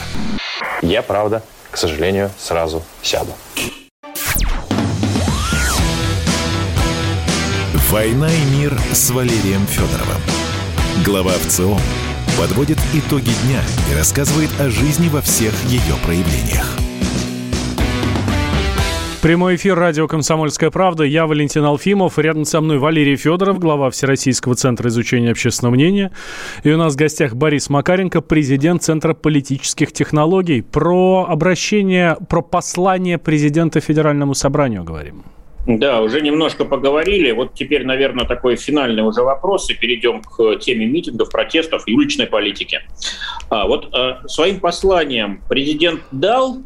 Я, 0.83 1.01
правда, 1.01 1.43
к 1.71 1.79
сожалению, 1.79 2.31
сразу 2.39 2.83
сяду. 3.01 3.33
«Война 7.89 8.29
и 8.31 8.45
мир» 8.57 8.79
с 8.93 9.09
Валерием 9.09 9.67
Федоровым. 9.67 10.21
Глава 11.07 11.33
ВЦО 11.33 11.79
подводит 12.39 12.79
итоги 12.93 13.33
дня 13.45 13.63
и 13.91 13.95
рассказывает 13.97 14.51
о 14.61 14.69
жизни 14.69 15.09
во 15.09 15.23
всех 15.23 15.55
ее 15.65 15.95
проявлениях. 16.05 16.77
Прямой 19.25 19.57
эфир 19.57 19.75
радио 19.79 20.07
«Комсомольская 20.07 20.71
правда». 20.71 21.03
Я 21.03 21.27
Валентин 21.27 21.65
Алфимов. 21.65 22.19
Рядом 22.19 22.45
со 22.45 22.61
мной 22.61 22.77
Валерий 22.77 23.17
Федоров, 23.17 23.59
глава 23.59 23.89
Всероссийского 23.89 24.55
центра 24.55 24.91
изучения 24.91 25.31
общественного 25.31 25.75
мнения. 25.75 26.13
И 26.63 26.71
у 26.71 26.77
нас 26.77 26.93
в 26.93 26.99
гостях 26.99 27.35
Борис 27.35 27.71
Макаренко, 27.71 28.21
президент 28.21 28.83
Центра 28.83 29.15
политических 29.15 29.93
технологий. 29.93 30.61
Про 30.61 31.25
обращение, 31.27 32.19
про 32.29 32.43
послание 32.43 33.17
президента 33.17 33.81
Федеральному 33.81 34.35
собранию 34.35 34.85
говорим. 34.85 35.25
Да, 35.67 36.03
уже 36.03 36.21
немножко 36.21 36.67
поговорили. 36.67 37.33
Вот 37.33 37.55
теперь, 37.55 37.87
наверное, 37.87 38.27
такой 38.27 38.57
финальный 38.57 39.03
уже 39.03 39.23
вопрос, 39.23 39.71
и 39.71 39.75
перейдем 39.75 40.21
к 40.21 40.57
теме 40.57 40.85
митингов, 40.85 41.31
протестов 41.31 41.85
и 41.87 41.95
уличной 41.95 42.27
политики. 42.27 42.83
А, 43.49 43.67
вот 43.67 43.89
а, 43.95 44.21
своим 44.29 44.61
посланием 44.61 45.41
президент 45.49 46.03
дал 46.13 46.59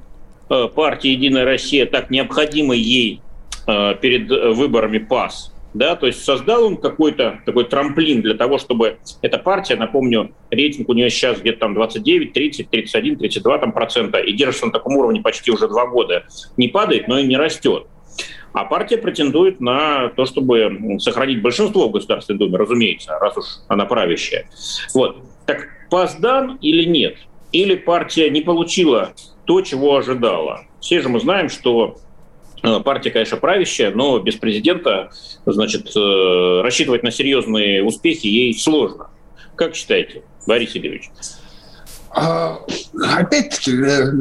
партии 0.49 1.11
«Единая 1.11 1.45
Россия» 1.45 1.87
так 1.87 2.11
необходимый 2.11 2.79
ей 2.79 3.21
а, 3.67 3.95
перед 3.95 4.29
выборами 4.57 4.99
пас, 4.99 5.53
да, 5.75 5.97
то 5.97 6.07
есть 6.07 6.25
создал 6.25 6.65
он 6.65 6.77
какой-то 6.77 7.41
такой 7.45 7.65
трамплин 7.65 8.23
для 8.23 8.35
того, 8.35 8.59
чтобы 8.59 8.99
эта 9.23 9.39
партия, 9.39 9.77
напомню, 9.77 10.33
рейтинг 10.51 10.89
у 10.89 10.95
нее 10.95 11.11
сейчас 11.11 11.41
где-то 11.41 11.61
там 11.61 11.75
29, 11.75 12.33
30, 12.33 12.71
31, 12.71 13.17
32 13.17 13.59
там 13.59 13.73
процента, 13.73 14.19
и 14.19 14.33
держится 14.33 14.67
на 14.67 14.73
таком 14.73 14.97
уровне 14.97 15.21
почти 15.21 15.51
уже 15.51 15.69
два 15.69 15.87
года, 15.87 16.25
не 16.57 16.69
падает, 16.69 17.09
но 17.09 17.19
и 17.19 17.27
не 17.27 17.37
растет. 17.37 17.87
А 18.53 18.65
партия 18.65 18.97
претендует 18.97 19.61
на 19.61 20.09
то, 20.09 20.25
чтобы 20.25 20.99
сохранить 20.99 21.43
большинство 21.43 21.89
в 21.89 21.93
Государственной 21.93 22.39
Думе, 22.39 22.57
разумеется, 22.57 23.19
раз 23.19 23.37
уж 23.37 23.45
она 23.69 23.85
правящая. 23.85 24.49
Вот. 24.95 25.19
Так 25.47 25.69
пас 25.91 26.17
дан 26.17 26.59
или 26.63 26.85
нет? 26.85 27.19
Или 27.53 27.77
партия 27.77 28.31
не 28.31 28.41
получила 28.41 29.13
то, 29.49 29.63
чего 29.63 29.97
ожидала? 29.97 30.67
Все 30.79 31.01
же 31.01 31.09
мы 31.09 31.21
знаем, 31.21 31.49
что 31.49 31.97
э, 32.63 32.81
партия, 32.81 33.11
конечно, 33.11 33.39
правящая, 33.39 33.93
но 33.95 34.19
без 34.19 34.35
президента, 34.35 35.11
значит, 35.47 35.97
э, 35.97 36.61
рассчитывать 36.63 37.03
на 37.03 37.11
серьезные 37.11 37.83
успехи 37.83 38.27
ей 38.27 38.53
сложно. 38.53 39.09
Как 39.57 39.75
считаете, 39.75 40.23
Борис 40.47 40.77
Игоревич? 40.77 41.09
А, 42.11 42.59
опять-таки, 43.17 43.73
э, 43.73 44.13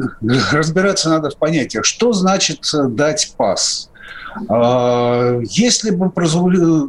разбираться 0.50 1.10
надо 1.10 1.28
в 1.28 1.36
понятиях. 1.36 1.84
Что 1.84 2.14
значит 2.14 2.60
дать 2.72 3.34
пас? 3.36 3.87
А, 4.48 5.40
если 5.42 5.90
бы 5.90 6.10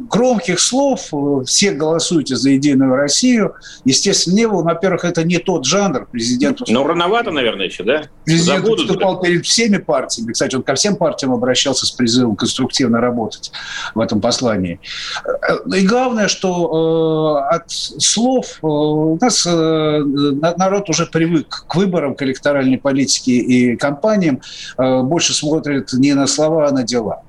громких 0.08 0.60
слов, 0.60 1.12
все 1.46 1.72
голосуйте 1.72 2.36
за 2.36 2.50
Единую 2.50 2.94
Россию, 2.94 3.54
естественно, 3.84 4.34
не 4.34 4.46
было. 4.46 4.62
Во-первых, 4.62 5.04
это 5.04 5.24
не 5.24 5.38
тот 5.38 5.64
жанр 5.64 6.06
президента. 6.06 6.64
Но 6.68 6.86
рановато, 6.86 7.30
наверное, 7.30 7.66
еще, 7.66 7.84
да? 7.84 8.02
Президент 8.24 8.64
Забудут 8.64 8.88
выступал 8.88 9.14
это. 9.14 9.26
перед 9.26 9.46
всеми 9.46 9.78
партиями. 9.78 10.32
Кстати, 10.32 10.54
он 10.54 10.62
ко 10.62 10.74
всем 10.74 10.96
партиям 10.96 11.32
обращался 11.32 11.86
с 11.86 11.90
призывом 11.90 12.36
конструктивно 12.36 13.00
работать 13.00 13.52
в 13.94 14.00
этом 14.00 14.20
послании. 14.20 14.80
И 15.74 15.86
главное, 15.86 16.28
что 16.28 17.40
э, 17.50 17.54
от 17.54 17.70
слов 17.70 18.58
э, 18.62 18.66
у 18.66 19.18
нас 19.20 19.46
э, 19.46 19.50
народ 20.56 20.88
уже 20.90 21.06
привык 21.06 21.64
к 21.66 21.74
выборам, 21.74 22.14
к 22.14 22.22
электоральной 22.22 22.78
политике 22.78 23.32
и 23.32 23.76
кампаниям, 23.76 24.40
больше 24.76 25.34
смотрит 25.34 25.92
не 25.92 26.14
на 26.14 26.26
слова, 26.26 26.68
а 26.68 26.70
на 26.70 26.82
дела. 26.82 27.22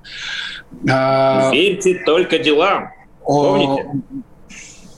А, 0.90 1.52
Верьте 1.54 2.02
только 2.06 2.40
делам. 2.40 2.92
Помните? 3.24 3.86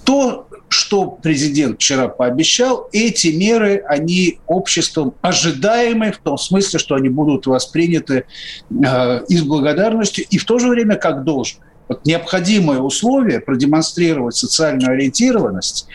То, 0.06 0.48
что 0.68 1.06
президент 1.06 1.76
вчера 1.76 2.08
пообещал, 2.08 2.90
эти 2.92 3.28
меры, 3.28 3.84
они 3.88 4.40
обществом 4.48 5.14
ожидаемы 5.22 6.12
в 6.12 6.18
том 6.18 6.38
смысле, 6.38 6.80
что 6.80 6.96
они 6.96 7.10
будут 7.10 7.46
восприняты 7.46 8.26
э, 8.70 9.26
и 9.30 9.38
с 9.38 9.44
благодарностью, 9.44 10.26
и 10.30 10.38
в 10.38 10.46
то 10.46 10.60
же 10.60 10.68
время 10.68 10.96
как 10.96 11.24
должное. 11.24 11.68
Вот 11.88 12.06
необходимое 12.06 12.80
условие 12.80 13.40
продемонстрировать 13.40 14.36
социальную 14.36 14.94
ориентированность 14.94 15.88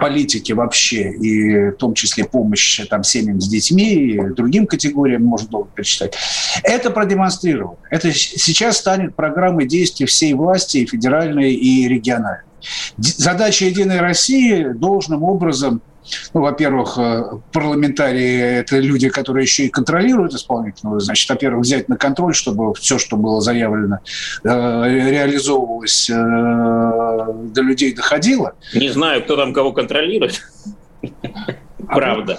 политики 0.00 0.52
вообще, 0.52 1.12
и 1.12 1.70
в 1.70 1.76
том 1.76 1.94
числе 1.94 2.24
помощь 2.24 2.80
там, 2.88 3.02
семьям 3.02 3.40
с 3.40 3.48
детьми 3.48 3.94
и 3.94 4.20
другим 4.34 4.66
категориям, 4.66 5.24
можно 5.24 5.48
долго 5.48 5.70
перечитать, 5.74 6.16
это 6.62 6.90
продемонстрировано. 6.90 7.78
Это 7.90 8.12
сейчас 8.12 8.78
станет 8.78 9.14
программой 9.14 9.66
действий 9.66 10.06
всей 10.06 10.34
власти, 10.34 10.78
и 10.78 10.86
федеральной, 10.86 11.52
и 11.52 11.88
региональной. 11.88 12.44
Задача 12.96 13.64
«Единой 13.64 14.00
России» 14.00 14.68
должным 14.68 15.24
образом 15.24 15.82
ну, 16.34 16.40
во-первых, 16.40 16.98
э, 16.98 17.24
парламентарии– 17.52 18.38
это 18.60 18.78
люди, 18.78 19.08
которые 19.08 19.44
еще 19.44 19.64
и 19.64 19.68
контролируют 19.68 20.34
исполнительную, 20.34 21.00
значит, 21.00 21.28
во-первых, 21.28 21.64
взять 21.64 21.88
на 21.88 21.96
контроль, 21.96 22.34
чтобы 22.34 22.74
все, 22.74 22.98
что 22.98 23.16
было 23.16 23.40
заявлено, 23.40 23.98
э, 24.44 24.48
реализовывалось, 24.48 26.10
э, 26.10 26.14
до 26.14 27.62
людей 27.62 27.94
доходило. 27.94 28.54
Не 28.74 28.88
знаю, 28.88 29.22
кто 29.22 29.36
там 29.36 29.52
кого 29.52 29.72
контролирует. 29.72 30.42
А 31.88 31.96
Правда. 31.96 32.38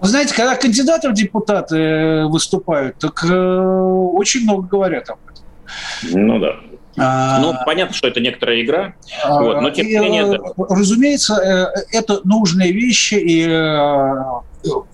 Вы 0.00 0.08
знаете, 0.08 0.34
когда 0.34 0.56
кандидаты 0.56 1.08
в 1.08 1.14
депутаты 1.14 2.24
выступают, 2.26 2.98
так 2.98 3.24
очень 3.24 4.42
много 4.42 4.66
говорят 4.66 5.08
об 5.08 5.18
этом. 5.30 5.44
Ну 6.02 6.38
да. 6.40 6.56
А, 6.96 7.40
ну, 7.40 7.54
понятно, 7.66 7.94
что 7.94 8.08
это 8.08 8.20
некоторая 8.20 8.60
игра, 8.60 8.94
а, 9.24 9.40
вот, 9.42 9.60
но 9.60 9.70
тем 9.70 9.86
не 9.86 9.98
менее... 9.98 10.36
Э, 10.36 10.38
разумеется, 10.68 11.34
э, 11.34 11.96
это 11.96 12.20
нужные 12.24 12.72
вещи, 12.72 13.14
и 13.14 13.46
э, 13.48 14.24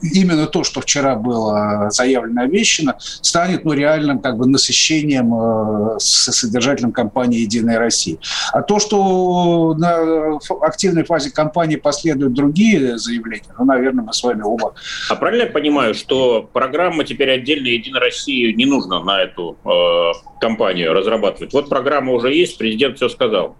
именно 0.02 0.46
то, 0.46 0.64
что 0.64 0.80
вчера 0.80 1.16
было 1.16 1.88
заявлено 1.90 2.42
обещано, 2.42 2.96
станет 2.98 3.64
ну, 3.64 3.72
реальным 3.72 4.20
как 4.20 4.36
бы 4.36 4.46
насыщением 4.46 5.98
с 5.98 6.30
содержателем 6.32 6.92
компании 6.92 7.40
«Единая 7.40 7.78
Россия». 7.78 8.18
А 8.52 8.62
то, 8.62 8.78
что 8.78 9.74
на 9.74 10.38
активной 10.62 11.04
фазе 11.04 11.30
кампании 11.30 11.76
последуют 11.76 12.34
другие 12.34 12.98
заявления, 12.98 13.54
ну, 13.58 13.64
наверное, 13.64 14.04
мы 14.04 14.12
с 14.12 14.22
вами 14.22 14.42
оба... 14.42 14.74
А 15.08 15.16
правильно 15.16 15.44
я 15.44 15.50
понимаю, 15.50 15.94
что 15.94 16.48
программа 16.52 17.04
теперь 17.04 17.30
отдельно 17.30 17.66
«Единой 17.68 18.00
России» 18.00 18.52
не 18.52 18.66
нужна 18.66 19.02
на 19.02 19.22
эту 19.22 19.56
э, 19.64 20.40
кампанию 20.40 20.92
разрабатывать? 20.92 21.52
Вот 21.52 21.68
программа 21.68 22.12
уже 22.12 22.32
есть, 22.32 22.58
президент 22.58 22.96
все 22.96 23.08
сказал. 23.08 23.56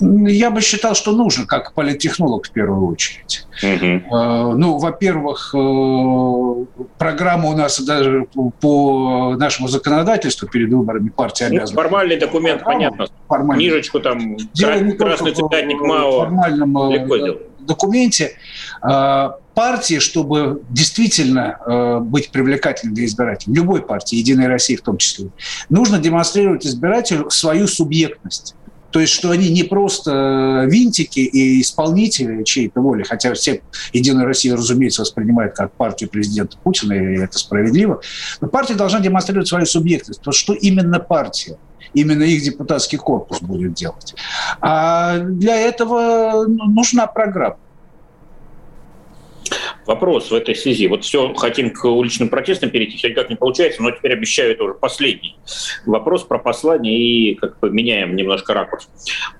Я 0.00 0.50
бы 0.50 0.60
считал, 0.60 0.94
что 0.94 1.12
нужно, 1.12 1.46
как 1.46 1.72
политтехнолог 1.72 2.46
в 2.46 2.50
первую 2.50 2.88
очередь. 2.88 3.46
Угу. 3.62 4.16
Ну, 4.56 4.78
во-первых, 4.78 5.54
э, 5.54 6.84
программа 6.98 7.48
у 7.48 7.56
нас 7.56 7.80
даже 7.80 8.26
по 8.60 9.34
нашему 9.38 9.68
законодательству 9.68 10.48
перед 10.48 10.70
выборами 10.70 11.08
партии 11.08 11.44
ну, 11.44 11.56
обязана. 11.56 11.82
Формальный 11.82 12.18
документ, 12.18 12.62
понятно. 12.64 13.06
Формальный. 13.28 13.64
Книжечку 13.64 14.00
там, 14.00 14.36
Дело 14.52 14.90
красный 14.92 15.32
цветник 15.32 15.80
МАО. 15.80 16.20
В 16.20 16.24
формальном 16.24 16.78
э, 16.92 17.38
документе 17.60 18.36
партии, 18.80 19.98
чтобы 19.98 20.62
действительно 20.68 22.00
быть 22.02 22.30
привлекательным 22.30 22.94
для 22.94 23.06
избирателей, 23.06 23.54
любой 23.54 23.80
партии, 23.80 24.16
Единой 24.16 24.46
России 24.48 24.76
в 24.76 24.82
том 24.82 24.98
числе, 24.98 25.30
нужно 25.70 25.98
демонстрировать 25.98 26.66
избирателю 26.66 27.30
свою 27.30 27.66
субъектность. 27.66 28.54
То 28.96 29.00
есть, 29.00 29.12
что 29.12 29.30
они 29.30 29.50
не 29.50 29.62
просто 29.62 30.64
э, 30.64 30.70
винтики 30.70 31.20
и 31.20 31.60
исполнители 31.60 32.42
чьей-то 32.44 32.80
воли, 32.80 33.02
хотя 33.02 33.34
все 33.34 33.60
Единая 33.92 34.24
Россия, 34.24 34.56
разумеется, 34.56 35.02
воспринимает 35.02 35.54
как 35.54 35.72
партию 35.72 36.08
президента 36.08 36.56
Путина, 36.62 36.94
и 36.94 37.18
это 37.18 37.38
справедливо. 37.38 38.00
Но 38.40 38.48
партия 38.48 38.72
должна 38.72 39.00
демонстрировать 39.00 39.48
свою 39.48 39.66
субъектность. 39.66 40.22
То, 40.22 40.32
что 40.32 40.54
именно 40.54 40.98
партия 40.98 41.58
именно 41.92 42.22
их 42.22 42.42
депутатский 42.42 42.96
корпус 42.96 43.42
будет 43.42 43.74
делать. 43.74 44.14
А 44.62 45.18
для 45.18 45.58
этого 45.58 46.46
ну, 46.48 46.64
нужна 46.64 47.06
программа. 47.06 47.58
Вопрос 49.86 50.30
в 50.30 50.34
этой 50.34 50.54
связи. 50.54 50.88
Вот 50.88 51.04
все 51.04 51.32
хотим 51.34 51.70
к 51.70 51.84
уличным 51.84 52.28
протестам 52.28 52.70
перейти, 52.70 52.96
все 52.96 53.10
никак 53.10 53.30
не 53.30 53.36
получается, 53.36 53.82
но 53.82 53.90
теперь 53.92 54.12
обещаю, 54.12 54.52
это 54.52 54.64
уже 54.64 54.74
последний 54.74 55.36
вопрос 55.86 56.24
про 56.24 56.38
послание 56.38 56.98
и 56.98 57.34
как 57.34 57.58
бы 57.60 57.70
меняем 57.70 58.16
немножко 58.16 58.52
ракурс. 58.54 58.88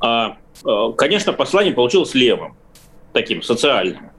А, 0.00 0.38
а, 0.64 0.92
конечно, 0.92 1.32
послание 1.32 1.74
получилось 1.74 2.14
левым, 2.14 2.56
таким 3.12 3.42
социальным, 3.42 4.10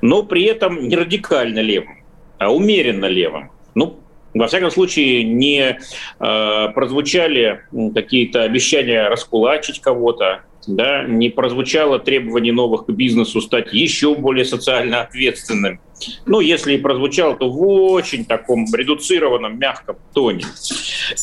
но 0.00 0.22
при 0.22 0.44
этом 0.44 0.88
не 0.88 0.96
радикально 0.96 1.60
левым, 1.60 2.04
а 2.38 2.52
умеренно 2.52 3.06
левым. 3.06 3.50
Ну, 3.74 4.00
во 4.34 4.48
всяком 4.48 4.70
случае, 4.70 5.24
не 5.24 5.78
э, 6.18 6.68
прозвучали 6.74 7.60
какие-то 7.94 8.42
обещания 8.42 9.08
раскулачить 9.08 9.80
кого-то, 9.80 10.42
да, 10.66 11.04
не 11.04 11.28
прозвучало 11.28 11.98
требование 11.98 12.52
новых 12.52 12.86
к 12.86 12.90
бизнесу 12.90 13.40
стать 13.40 13.72
еще 13.72 14.14
более 14.14 14.44
социально 14.44 15.02
ответственным. 15.02 15.80
Ну, 16.26 16.40
если 16.40 16.74
и 16.74 16.78
прозвучало, 16.78 17.36
то 17.36 17.48
в 17.50 17.62
очень 17.62 18.24
таком 18.24 18.66
редуцированном, 18.72 19.58
мягком 19.58 19.96
тоне. 20.12 20.44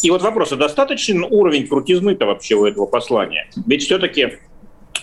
И 0.04 0.10
вот 0.10 0.22
вопрос, 0.22 0.52
а 0.52 0.56
достаточен 0.56 1.24
уровень 1.24 1.68
крутизны-то 1.68 2.26
вообще 2.26 2.56
у 2.56 2.66
этого 2.66 2.86
послания? 2.86 3.50
Ведь 3.66 3.84
все-таки 3.84 4.38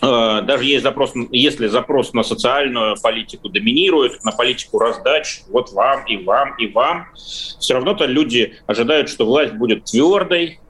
даже 0.01 0.65
есть 0.65 0.83
запрос, 0.83 1.13
если 1.31 1.67
запрос 1.67 2.13
на 2.13 2.23
социальную 2.23 2.97
политику 3.03 3.49
доминирует, 3.49 4.23
на 4.25 4.33
политику 4.33 4.79
раздач, 4.79 5.43
вот 5.49 5.73
вам 5.73 6.05
и 6.07 6.17
вам 6.17 6.57
и 6.59 6.69
вам, 6.69 7.07
все 7.15 7.75
равно-то 7.75 8.07
люди 8.07 8.55
ожидают, 8.67 9.09
что 9.09 9.27
власть 9.27 9.55
будет 9.55 9.85
твердой, 9.85 10.61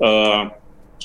э, 0.00 0.50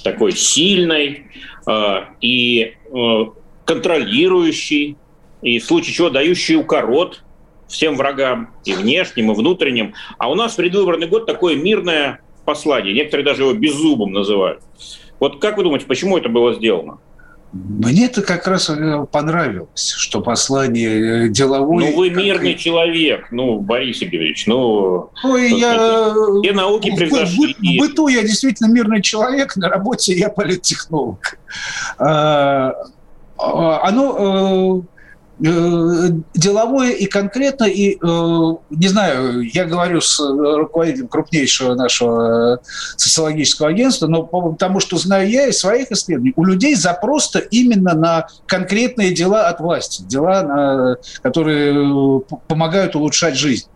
такой 0.04 0.32
сильной, 0.34 1.26
Э, 1.68 2.06
и 2.22 2.74
э, 2.94 3.26
контролирующий, 3.66 4.98
и 5.42 5.60
в 5.60 5.66
случае 5.66 5.94
чего 5.94 6.10
дающий 6.10 6.56
укорот 6.56 7.24
всем 7.68 7.96
врагам, 7.96 8.52
и 8.64 8.74
внешним, 8.74 9.32
и 9.32 9.36
внутренним. 9.36 9.96
А 10.20 10.30
у 10.30 10.36
нас 10.36 10.54
в 10.54 10.58
предвыборный 10.58 11.08
год 11.08 11.26
такое 11.26 11.56
мирное 11.56 12.22
послание. 12.46 12.94
Некоторые 12.94 13.26
даже 13.26 13.42
его 13.42 13.54
беззубом 13.54 14.14
называют. 14.14 14.62
Вот 15.20 15.42
как 15.42 15.58
вы 15.58 15.64
думаете, 15.64 15.88
почему 15.88 16.18
это 16.18 16.30
было 16.30 16.54
сделано? 16.54 17.00
Мне 17.56 18.08
это 18.08 18.22
как 18.22 18.48
раз 18.48 18.70
э, 18.70 19.06
понравилось, 19.10 19.94
что 19.98 20.20
послание 20.20 21.30
деловое... 21.30 21.92
Ну, 21.92 21.98
вы 21.98 22.10
мирный 22.10 22.52
как... 22.52 22.62
человек, 22.62 23.28
ну, 23.32 23.60
Борис 23.62 24.04
Игоревич, 24.04 24.46
ну... 24.46 25.10
Ну, 25.24 25.38
я... 25.38 26.14
Все 26.44 26.52
науки 26.52 26.94
превзошли. 26.94 27.54
В, 27.54 27.58
в, 27.58 27.62
в 27.62 27.80
быту 27.80 28.08
я 28.10 28.24
действительно 28.24 28.68
мирный 28.68 29.02
человек, 29.02 29.56
на 29.56 29.70
работе 29.70 30.14
я 30.14 30.28
политтехнолог. 30.28 31.40
А, 31.98 32.74
а, 33.38 33.88
оно 33.88 34.84
Э, 34.86 34.95
деловое 35.38 36.92
и 36.92 37.06
конкретно, 37.08 37.66
и, 37.66 37.96
э, 37.96 37.98
не 38.70 38.88
знаю, 38.88 39.42
я 39.42 39.66
говорю 39.66 40.00
с 40.00 40.20
руководителем 40.20 41.08
крупнейшего 41.08 41.76
нашего 41.76 42.60
социологического 42.96 43.70
агентства, 43.70 44.08
но 44.08 44.24
потому 44.24 44.80
что 44.80 44.98
знаю 44.98 45.30
я 45.30 45.48
из 45.48 45.58
своих 45.58 45.92
исследований, 45.92 46.34
у 46.36 46.46
людей 46.46 46.76
запрос 46.76 47.34
именно 47.52 47.94
на 47.94 48.28
конкретные 48.46 49.14
дела 49.14 49.48
от 49.48 49.60
власти, 49.60 50.04
дела, 50.04 50.98
которые 51.22 52.22
помогают 52.48 52.96
улучшать 52.96 53.36
жизнь. 53.36 53.68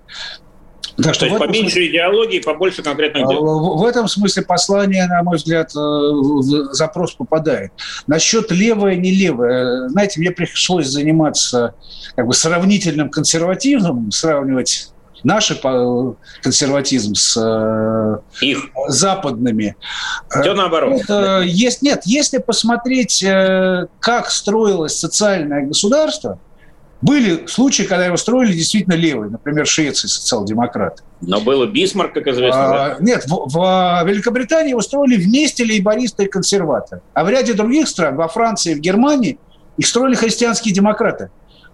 Так 1.04 1.16
что 1.16 1.26
То 1.26 1.28
есть 1.28 1.40
поменьше 1.40 1.62
смысле, 1.62 1.88
идеологии, 1.90 2.40
побольше 2.40 2.84
конкретных 2.84 3.28
дел. 3.28 3.44
В, 3.44 3.82
в 3.82 3.86
этом 3.86 4.08
смысле 4.08 4.44
послание, 4.44 5.08
на 5.08 5.24
мой 5.24 5.38
взгляд, 5.38 5.72
э, 5.76 5.80
в 5.80 6.74
запрос 6.74 7.14
попадает. 7.14 7.72
Насчет 8.08 8.52
левое, 8.52 8.96
не 8.96 9.12
левое. 9.12 9.90
Знаете, 9.90 10.20
мне 10.20 10.32
пришлось 10.32 10.88
заниматься 10.88 11.76
как 12.16 12.28
бы 12.28 12.34
сравнительным 12.34 13.10
консерватизмом, 13.10 14.12
сравнивать 14.12 14.92
наш 15.24 15.52
консерватизм 16.42 17.14
с 17.16 17.38
э, 17.38 18.46
их 18.46 18.70
западными. 18.88 19.76
Все 20.30 20.54
наоборот. 20.54 21.02
Это, 21.02 21.42
есть, 21.46 21.82
нет, 21.82 22.02
если 22.06 22.38
посмотреть, 22.38 23.24
э, 23.24 23.88
как 24.00 24.32
строилось 24.32 24.98
социальное 24.98 25.66
государство, 25.66 26.40
были 27.02 27.46
случаи, 27.48 27.84
когда 27.84 28.06
его 28.06 28.18
строили 28.18 28.52
действительно 28.54 28.96
левые, 28.96 29.32
например, 29.32 29.66
Швеции 29.66 30.08
социал-демократы. 30.08 31.04
Но 31.22 31.40
было 31.40 31.66
Бисмарк, 31.66 32.14
как 32.14 32.28
известно. 32.28 32.66
А, 32.66 32.90
да? 32.90 32.98
Нет, 33.00 33.26
в, 33.26 33.48
в 33.50 34.04
Великобритании 34.06 34.72
его 34.72 34.82
строили 34.82 35.16
вместе 35.16 35.64
лейбористы 35.64 36.26
и 36.26 36.28
консерваторы. 36.28 37.02
А 37.14 37.24
в 37.24 37.30
ряде 37.30 37.54
других 37.54 37.88
стран, 37.88 38.16
во 38.16 38.28
Франции 38.28 38.74
в 38.74 38.80
Германии, 38.80 39.40
их 39.78 39.88
строили 39.88 40.16
христианские 40.16 40.74
демократы. 40.74 41.30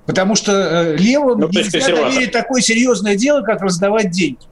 Потому 0.06 0.36
что 0.36 0.52
э, 0.52 0.98
левым 0.98 1.40
ну, 1.40 1.50
нельзя 1.50 1.80
доверить 1.80 2.32
такое 2.32 2.62
серьезное 2.62 3.16
дело, 3.16 3.42
как 3.42 3.62
раздавать 3.62 4.12
деньги. 4.12 4.46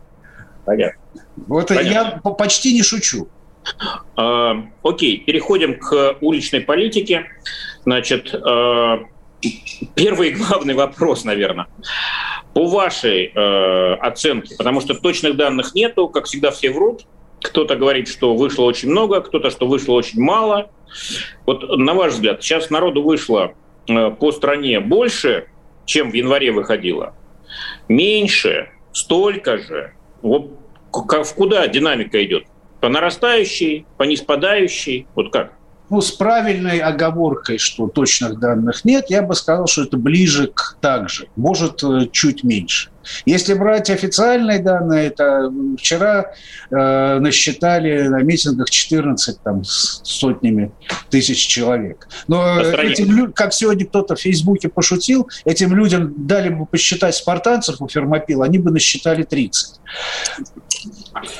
Понятно. 0.65 0.99
Вот 1.47 1.67
Понятно. 1.67 2.21
я 2.23 2.31
почти 2.31 2.73
не 2.73 2.81
шучу. 2.81 3.27
А, 4.15 4.55
окей, 4.83 5.19
переходим 5.19 5.77
к 5.77 6.15
уличной 6.21 6.62
политике. 6.62 7.25
Значит, 7.83 8.33
а, 8.33 9.03
Первый 9.95 10.32
главный 10.32 10.73
вопрос, 10.73 11.23
наверное. 11.23 11.67
По 12.53 12.65
вашей 12.65 13.32
э, 13.34 13.93
оценке, 13.95 14.56
потому 14.58 14.82
что 14.82 14.93
точных 14.93 15.36
данных 15.36 15.75
нету, 15.75 16.08
как 16.08 16.25
всегда 16.25 16.51
все 16.51 16.71
врут, 16.71 17.06
Кто-то 17.41 17.75
говорит, 17.75 18.08
что 18.08 18.36
вышло 18.36 18.63
очень 18.63 18.89
много, 18.89 19.19
кто-то, 19.21 19.49
что 19.49 19.67
вышло 19.67 19.93
очень 19.93 20.21
мало. 20.21 20.71
Вот 21.45 21.77
на 21.77 21.93
ваш 21.93 22.13
взгляд, 22.13 22.41
сейчас 22.41 22.69
народу 22.69 23.03
вышло 23.03 23.53
э, 23.88 24.12
по 24.12 24.32
стране 24.32 24.79
больше, 24.79 25.47
чем 25.86 26.12
в 26.12 26.13
январе 26.13 26.51
выходило? 26.51 27.13
Меньше? 27.89 28.69
Столько 28.93 29.58
же? 29.58 29.93
Вот 30.21 30.51
в 30.91 31.34
куда 31.36 31.67
динамика 31.67 32.23
идет? 32.23 32.45
По 32.79 32.89
нарастающей, 32.89 33.86
по 33.97 34.03
неспадающей? 34.03 35.08
Вот 35.15 35.32
как? 35.32 35.53
Ну, 35.89 36.01
с 36.01 36.11
правильной 36.11 36.79
оговоркой, 36.79 37.57
что 37.57 37.87
точных 37.87 38.39
данных 38.39 38.85
нет, 38.85 39.05
я 39.09 39.21
бы 39.21 39.35
сказал, 39.35 39.67
что 39.67 39.83
это 39.83 39.97
ближе 39.97 40.47
к 40.47 40.77
так 40.81 41.09
же, 41.09 41.27
может, 41.35 41.83
э, 41.83 42.07
чуть 42.11 42.43
меньше. 42.43 42.89
Если 43.25 43.53
брать 43.53 43.89
официальные 43.89 44.59
данные, 44.59 45.07
это 45.07 45.51
вчера 45.77 46.33
э, 46.71 47.19
насчитали 47.19 48.07
на 48.07 48.21
митингах 48.21 48.69
14 48.69 49.41
там, 49.43 49.63
с 49.63 50.01
сотнями 50.03 50.71
тысяч 51.13 51.45
человек. 51.45 52.08
Но 52.28 52.60
этим, 52.60 53.32
как 53.34 53.54
сегодня 53.54 53.86
кто-то 53.86 54.15
в 54.15 54.19
Фейсбуке 54.19 54.67
пошутил, 54.67 55.30
этим 55.45 55.76
людям 55.76 56.12
дали 56.17 56.49
бы 56.49 56.65
посчитать 56.65 57.13
спартанцев 57.15 57.80
у 57.82 57.88
Фермопил, 57.88 58.41
они 58.41 58.58
бы 58.58 58.71
насчитали 58.71 59.21
30. 59.21 59.80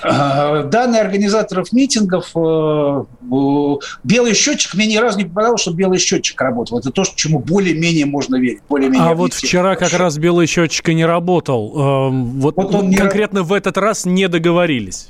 Э, 0.04 0.64
данные 0.66 1.02
организаторов 1.02 1.72
митингов, 1.72 2.30
э, 2.36 3.80
белый 4.04 4.36
счетчик, 4.36 4.76
мне 4.76 4.86
ни 4.86 4.98
разу 4.98 5.18
не 5.18 5.26
попадалось, 5.26 5.62
что 5.62 5.74
белый 5.74 5.98
счетчик 5.98 6.40
работал. 6.40 6.78
Это 6.78 6.92
то, 6.92 7.04
чему 7.16 7.40
более-менее 7.40 8.06
можно 8.06 8.36
верить. 8.36 8.62
Более-менее 8.70 9.10
а 9.10 9.16
вот 9.16 9.34
вчера 9.34 9.76
как 9.76 9.94
раз 9.94 10.20
белый 10.20 10.46
счетчик 10.46 10.88
и 10.90 10.94
не 10.94 11.06
работал. 11.06 11.74
Эм, 11.76 12.40
вот, 12.40 12.56
вот 12.58 12.76
он 12.76 12.94
конкретно 12.94 13.40
не... 13.40 13.44
в 13.44 13.52
этот 13.52 13.80
раз 13.80 14.06
не 14.06 14.28
договорились. 14.28 15.10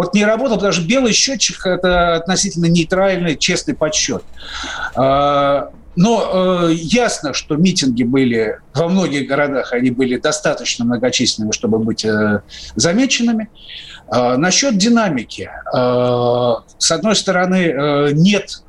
Вот 0.00 0.14
не 0.14 0.24
работал, 0.24 0.56
потому 0.56 0.72
что 0.72 0.82
белый 0.86 1.12
счетчик– 1.12 1.60
это 1.66 2.14
относительно 2.14 2.64
нейтральный, 2.64 3.36
честный 3.36 3.74
подсчет. 3.74 4.22
Э, 4.96 5.64
но 5.94 6.68
э, 6.70 6.72
ясно, 6.72 7.34
что 7.34 7.56
митинги 7.56 8.04
были 8.04 8.60
во 8.72 8.88
многих 8.88 9.28
городах, 9.28 9.74
они 9.74 9.90
были 9.90 10.16
достаточно 10.16 10.86
многочисленными, 10.86 11.52
чтобы 11.52 11.80
быть 11.80 12.06
э, 12.06 12.40
замеченными. 12.76 13.50
Э, 14.10 14.36
насчет 14.38 14.78
динамики. 14.78 15.50
Э, 15.76 16.54
с 16.78 16.90
одной 16.90 17.14
стороны, 17.14 17.66
э, 17.66 18.12
нет 18.12 18.62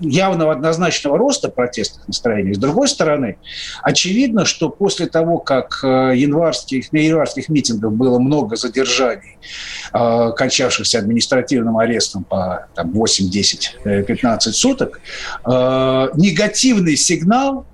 явного 0.00 0.52
однозначного 0.52 1.18
роста 1.18 1.48
протестных 1.48 2.06
настроений. 2.08 2.54
С 2.54 2.58
другой 2.58 2.88
стороны, 2.88 3.36
очевидно, 3.82 4.44
что 4.44 4.68
после 4.68 5.06
того, 5.06 5.38
как 5.38 5.80
э, 5.82 6.12
январских, 6.16 6.92
на 6.92 6.98
январских 6.98 7.48
митингах 7.48 7.92
было 7.92 8.18
много 8.18 8.56
задержаний, 8.56 9.38
э, 9.92 10.32
кончавшихся 10.36 10.98
административным 10.98 11.78
арестом 11.78 12.24
по 12.24 12.66
там, 12.74 12.92
8, 12.92 13.30
10, 13.30 13.76
15 14.06 14.54
суток, 14.54 15.00
э, 15.44 15.50
негативный 16.14 16.96
сигнал 16.96 17.66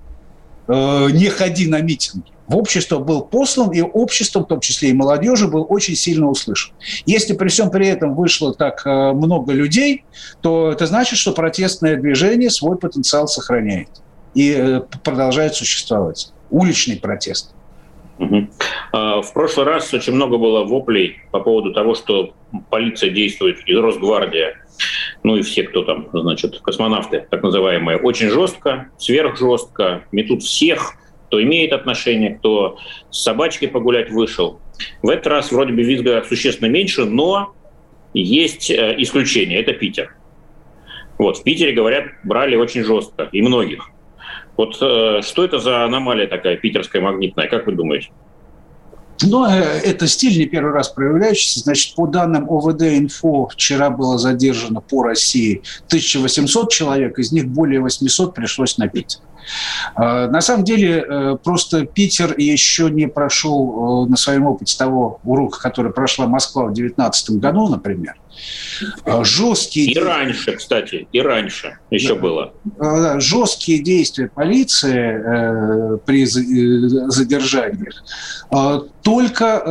«не 0.67 1.27
ходи 1.27 1.67
на 1.67 1.81
митинги» 1.81 2.31
в 2.47 2.57
общество 2.57 2.99
был 2.99 3.21
послан, 3.21 3.71
и 3.71 3.81
общество, 3.81 4.41
в 4.41 4.45
том 4.45 4.59
числе 4.59 4.89
и 4.89 4.93
молодежи, 4.93 5.47
был 5.47 5.65
очень 5.69 5.95
сильно 5.95 6.27
услышан. 6.27 6.73
Если 7.05 7.33
при 7.33 7.47
всем 7.49 7.69
при 7.69 7.87
этом 7.87 8.15
вышло 8.15 8.53
так 8.53 8.85
э, 8.85 9.11
много 9.13 9.53
людей, 9.53 10.03
то 10.41 10.71
это 10.71 10.85
значит, 10.85 11.17
что 11.17 11.31
протестное 11.31 11.95
движение 11.95 12.49
свой 12.49 12.77
потенциал 12.77 13.27
сохраняет 13.27 13.89
и 14.33 14.53
э, 14.57 14.81
продолжает 15.03 15.55
существовать. 15.55 16.31
Уличный 16.49 16.97
протест. 16.97 17.53
А, 18.91 19.21
в 19.21 19.33
прошлый 19.33 19.65
раз 19.65 19.93
очень 19.93 20.13
много 20.13 20.37
было 20.37 20.63
воплей 20.63 21.21
по 21.31 21.39
поводу 21.39 21.73
того, 21.73 21.95
что 21.95 22.33
полиция 22.69 23.09
действует, 23.09 23.57
и 23.65 23.75
Росгвардия, 23.75 24.57
ну 25.23 25.37
и 25.37 25.41
все, 25.41 25.63
кто 25.63 25.83
там, 25.83 26.07
значит, 26.13 26.59
космонавты, 26.59 27.25
так 27.29 27.41
называемые, 27.43 27.97
очень 27.97 28.29
жестко, 28.29 28.89
сверхжестко, 28.97 30.03
метут 30.11 30.43
всех, 30.43 30.93
кто 31.31 31.41
имеет 31.41 31.71
отношение, 31.71 32.35
кто 32.35 32.77
с 33.09 33.23
собачкой 33.23 33.69
погулять 33.69 34.09
вышел. 34.09 34.59
В 35.01 35.07
этот 35.07 35.27
раз 35.27 35.51
вроде 35.53 35.71
бы 35.71 35.81
визга 35.81 36.25
существенно 36.27 36.67
меньше, 36.67 37.05
но 37.05 37.55
есть 38.13 38.69
э, 38.69 38.95
исключение, 38.97 39.61
это 39.61 39.71
Питер. 39.71 40.13
Вот, 41.17 41.37
в 41.37 41.43
Питере, 41.43 41.71
говорят, 41.71 42.07
брали 42.25 42.57
очень 42.57 42.83
жестко, 42.83 43.29
и 43.31 43.41
многих. 43.41 43.89
Вот 44.57 44.75
э, 44.81 45.21
что 45.21 45.45
это 45.45 45.59
за 45.59 45.85
аномалия 45.85 46.27
такая 46.27 46.57
питерская 46.57 47.01
магнитная, 47.01 47.47
как 47.47 47.65
вы 47.65 47.75
думаете? 47.75 48.09
Но 49.23 49.47
э, 49.47 49.61
это 49.83 50.07
стиль 50.07 50.37
не 50.37 50.45
первый 50.45 50.73
раз 50.73 50.89
проявляющийся. 50.89 51.61
Значит, 51.61 51.95
по 51.95 52.07
данным 52.07 52.49
ОВД-инфо, 52.49 53.47
вчера 53.49 53.89
было 53.89 54.17
задержано 54.17 54.81
по 54.81 55.03
России 55.03 55.61
1800 55.87 56.71
человек, 56.71 57.19
из 57.19 57.31
них 57.31 57.47
более 57.47 57.81
800 57.81 58.33
пришлось 58.33 58.77
на 58.77 58.87
Питер. 58.87 59.19
А, 59.95 60.27
на 60.27 60.41
самом 60.41 60.63
деле, 60.63 61.05
э, 61.07 61.37
просто 61.43 61.85
Питер 61.85 62.35
еще 62.37 62.89
не 62.89 63.07
прошел 63.07 64.05
э, 64.05 64.09
на 64.09 64.17
своем 64.17 64.45
опыте 64.45 64.77
того 64.77 65.19
урока, 65.23 65.59
который 65.59 65.91
прошла 65.91 66.27
Москва 66.27 66.65
в 66.65 66.73
2019 66.73 67.31
году, 67.31 67.67
например. 67.67 68.15
А, 69.05 69.23
жесткие... 69.23 69.91
И 69.91 69.99
раньше, 69.99 70.53
кстати, 70.53 71.07
и 71.11 71.21
раньше 71.21 71.77
еще 71.89 72.15
да. 72.15 72.21
было. 72.21 72.53
А, 72.79 73.19
жесткие 73.19 73.79
действия 73.79 74.29
полиции 74.33 75.99
при 76.05 76.25
задержаниях 76.25 78.03
только 79.03 79.61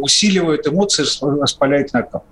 усиливают 0.00 0.66
эмоции, 0.66 1.04
распаляют 1.40 1.92
накал. 1.92 2.24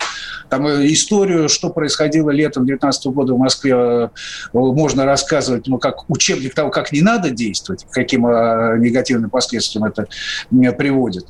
Там 0.48 0.66
историю, 0.68 1.48
что 1.48 1.70
происходило 1.70 2.31
летом 2.31 2.66
2019 2.66 3.07
года 3.07 3.35
в 3.35 3.38
Москве, 3.38 4.11
можно 4.52 5.05
рассказывать, 5.05 5.66
ну, 5.66 5.78
как 5.78 6.11
учебник 6.11 6.55
того, 6.55 6.70
как 6.70 6.92
не 6.92 7.00
надо 7.00 7.31
действовать, 7.31 7.87
каким 7.90 8.22
негативным 8.22 9.31
последствиям 9.31 9.85
это 9.85 10.07
приводит. 10.50 11.26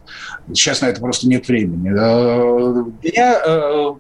Сейчас 0.49 0.81
на 0.81 0.87
это 0.87 1.01
просто 1.01 1.29
нет 1.29 1.47
времени. 1.47 1.91
Меня 1.91 3.41
э, 3.47 3.93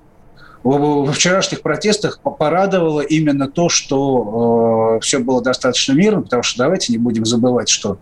во 0.62 1.12
вчерашних 1.12 1.62
протестах 1.62 2.20
порадовало 2.20 3.00
именно 3.00 3.48
то, 3.48 3.68
что 3.68 4.96
э, 4.96 5.00
все 5.00 5.18
было 5.18 5.42
достаточно 5.42 5.92
мирно, 5.92 6.22
потому 6.22 6.42
что 6.42 6.58
давайте 6.58 6.92
не 6.92 6.98
будем 6.98 7.24
забывать, 7.24 7.68
что 7.68 7.98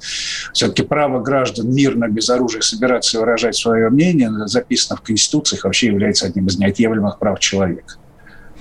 все-таки 0.52 0.82
право 0.82 1.20
граждан 1.20 1.72
мирно, 1.72 2.08
без 2.08 2.28
оружия 2.28 2.60
собираться 2.60 3.16
и 3.16 3.20
выражать 3.20 3.56
свое 3.56 3.88
мнение 3.88 4.30
записано 4.46 4.96
в 4.96 5.02
Конституциях, 5.02 5.64
вообще 5.64 5.86
является 5.86 6.26
одним 6.26 6.46
из 6.46 6.58
неотъемлемых 6.58 7.18
прав 7.18 7.38
человека. 7.38 7.94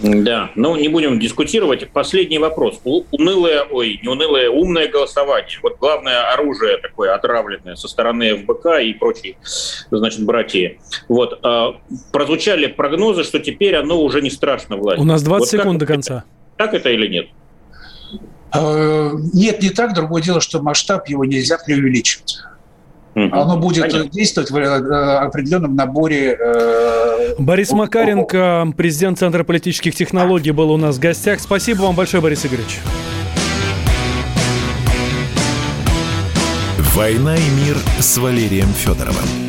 Да, 0.01 0.51
но 0.55 0.77
не 0.77 0.88
будем 0.88 1.19
дискутировать. 1.19 1.89
Последний 1.91 2.39
вопрос. 2.39 2.79
Унылое, 2.83 3.63
ой, 3.69 3.99
не 4.01 4.07
унылое, 4.07 4.49
умное 4.49 4.88
голосование. 4.88 5.59
Вот 5.62 5.77
главное 5.77 6.31
оружие 6.33 6.77
такое 6.77 7.13
отравленное 7.13 7.75
со 7.75 7.88
стороны 7.88 8.38
ФБК 8.38 8.81
и 8.81 8.93
прочие, 8.93 9.35
значит, 9.91 10.23
братья. 10.23 10.77
Вот. 11.09 11.39
А, 11.43 11.75
прозвучали 12.13 12.67
прогнозы, 12.67 13.23
что 13.23 13.39
теперь 13.39 13.75
оно 13.75 14.01
уже 14.01 14.21
не 14.21 14.29
страшно 14.29 14.77
власти. 14.77 15.01
У 15.01 15.05
нас 15.05 15.21
20 15.21 15.39
вот 15.39 15.49
секунд 15.49 15.79
до 15.79 15.85
конца. 15.85 16.23
Так 16.55 16.73
это 16.73 16.89
или 16.89 17.07
нет? 17.07 17.27
А, 18.51 19.12
нет, 19.33 19.62
не 19.62 19.69
так. 19.69 19.93
Другое 19.93 20.21
дело, 20.21 20.39
что 20.39 20.62
масштаб 20.62 21.09
его 21.09 21.25
нельзя 21.25 21.57
преувеличивать. 21.57 22.38
Оно 23.32 23.58
будет 23.58 23.91
Понятно. 23.91 24.10
действовать 24.10 24.51
в 24.51 24.58
э, 24.58 25.17
определенном 25.17 25.75
наборе. 25.75 26.38
Э, 26.39 27.36
Борис 27.38 27.71
Макаренко, 27.71 28.73
президент 28.75 29.19
Центра 29.19 29.43
политических 29.43 29.95
технологий, 29.95 30.51
был 30.51 30.71
у 30.71 30.77
нас 30.77 30.97
в 30.97 30.99
гостях. 30.99 31.39
Спасибо 31.39 31.82
вам 31.82 31.95
большое, 31.95 32.21
Борис 32.21 32.45
Игоревич. 32.45 32.79
«Война 36.95 37.36
и 37.36 37.49
мир» 37.65 37.77
с 37.99 38.17
Валерием 38.17 38.67
Федоровым. 38.67 39.48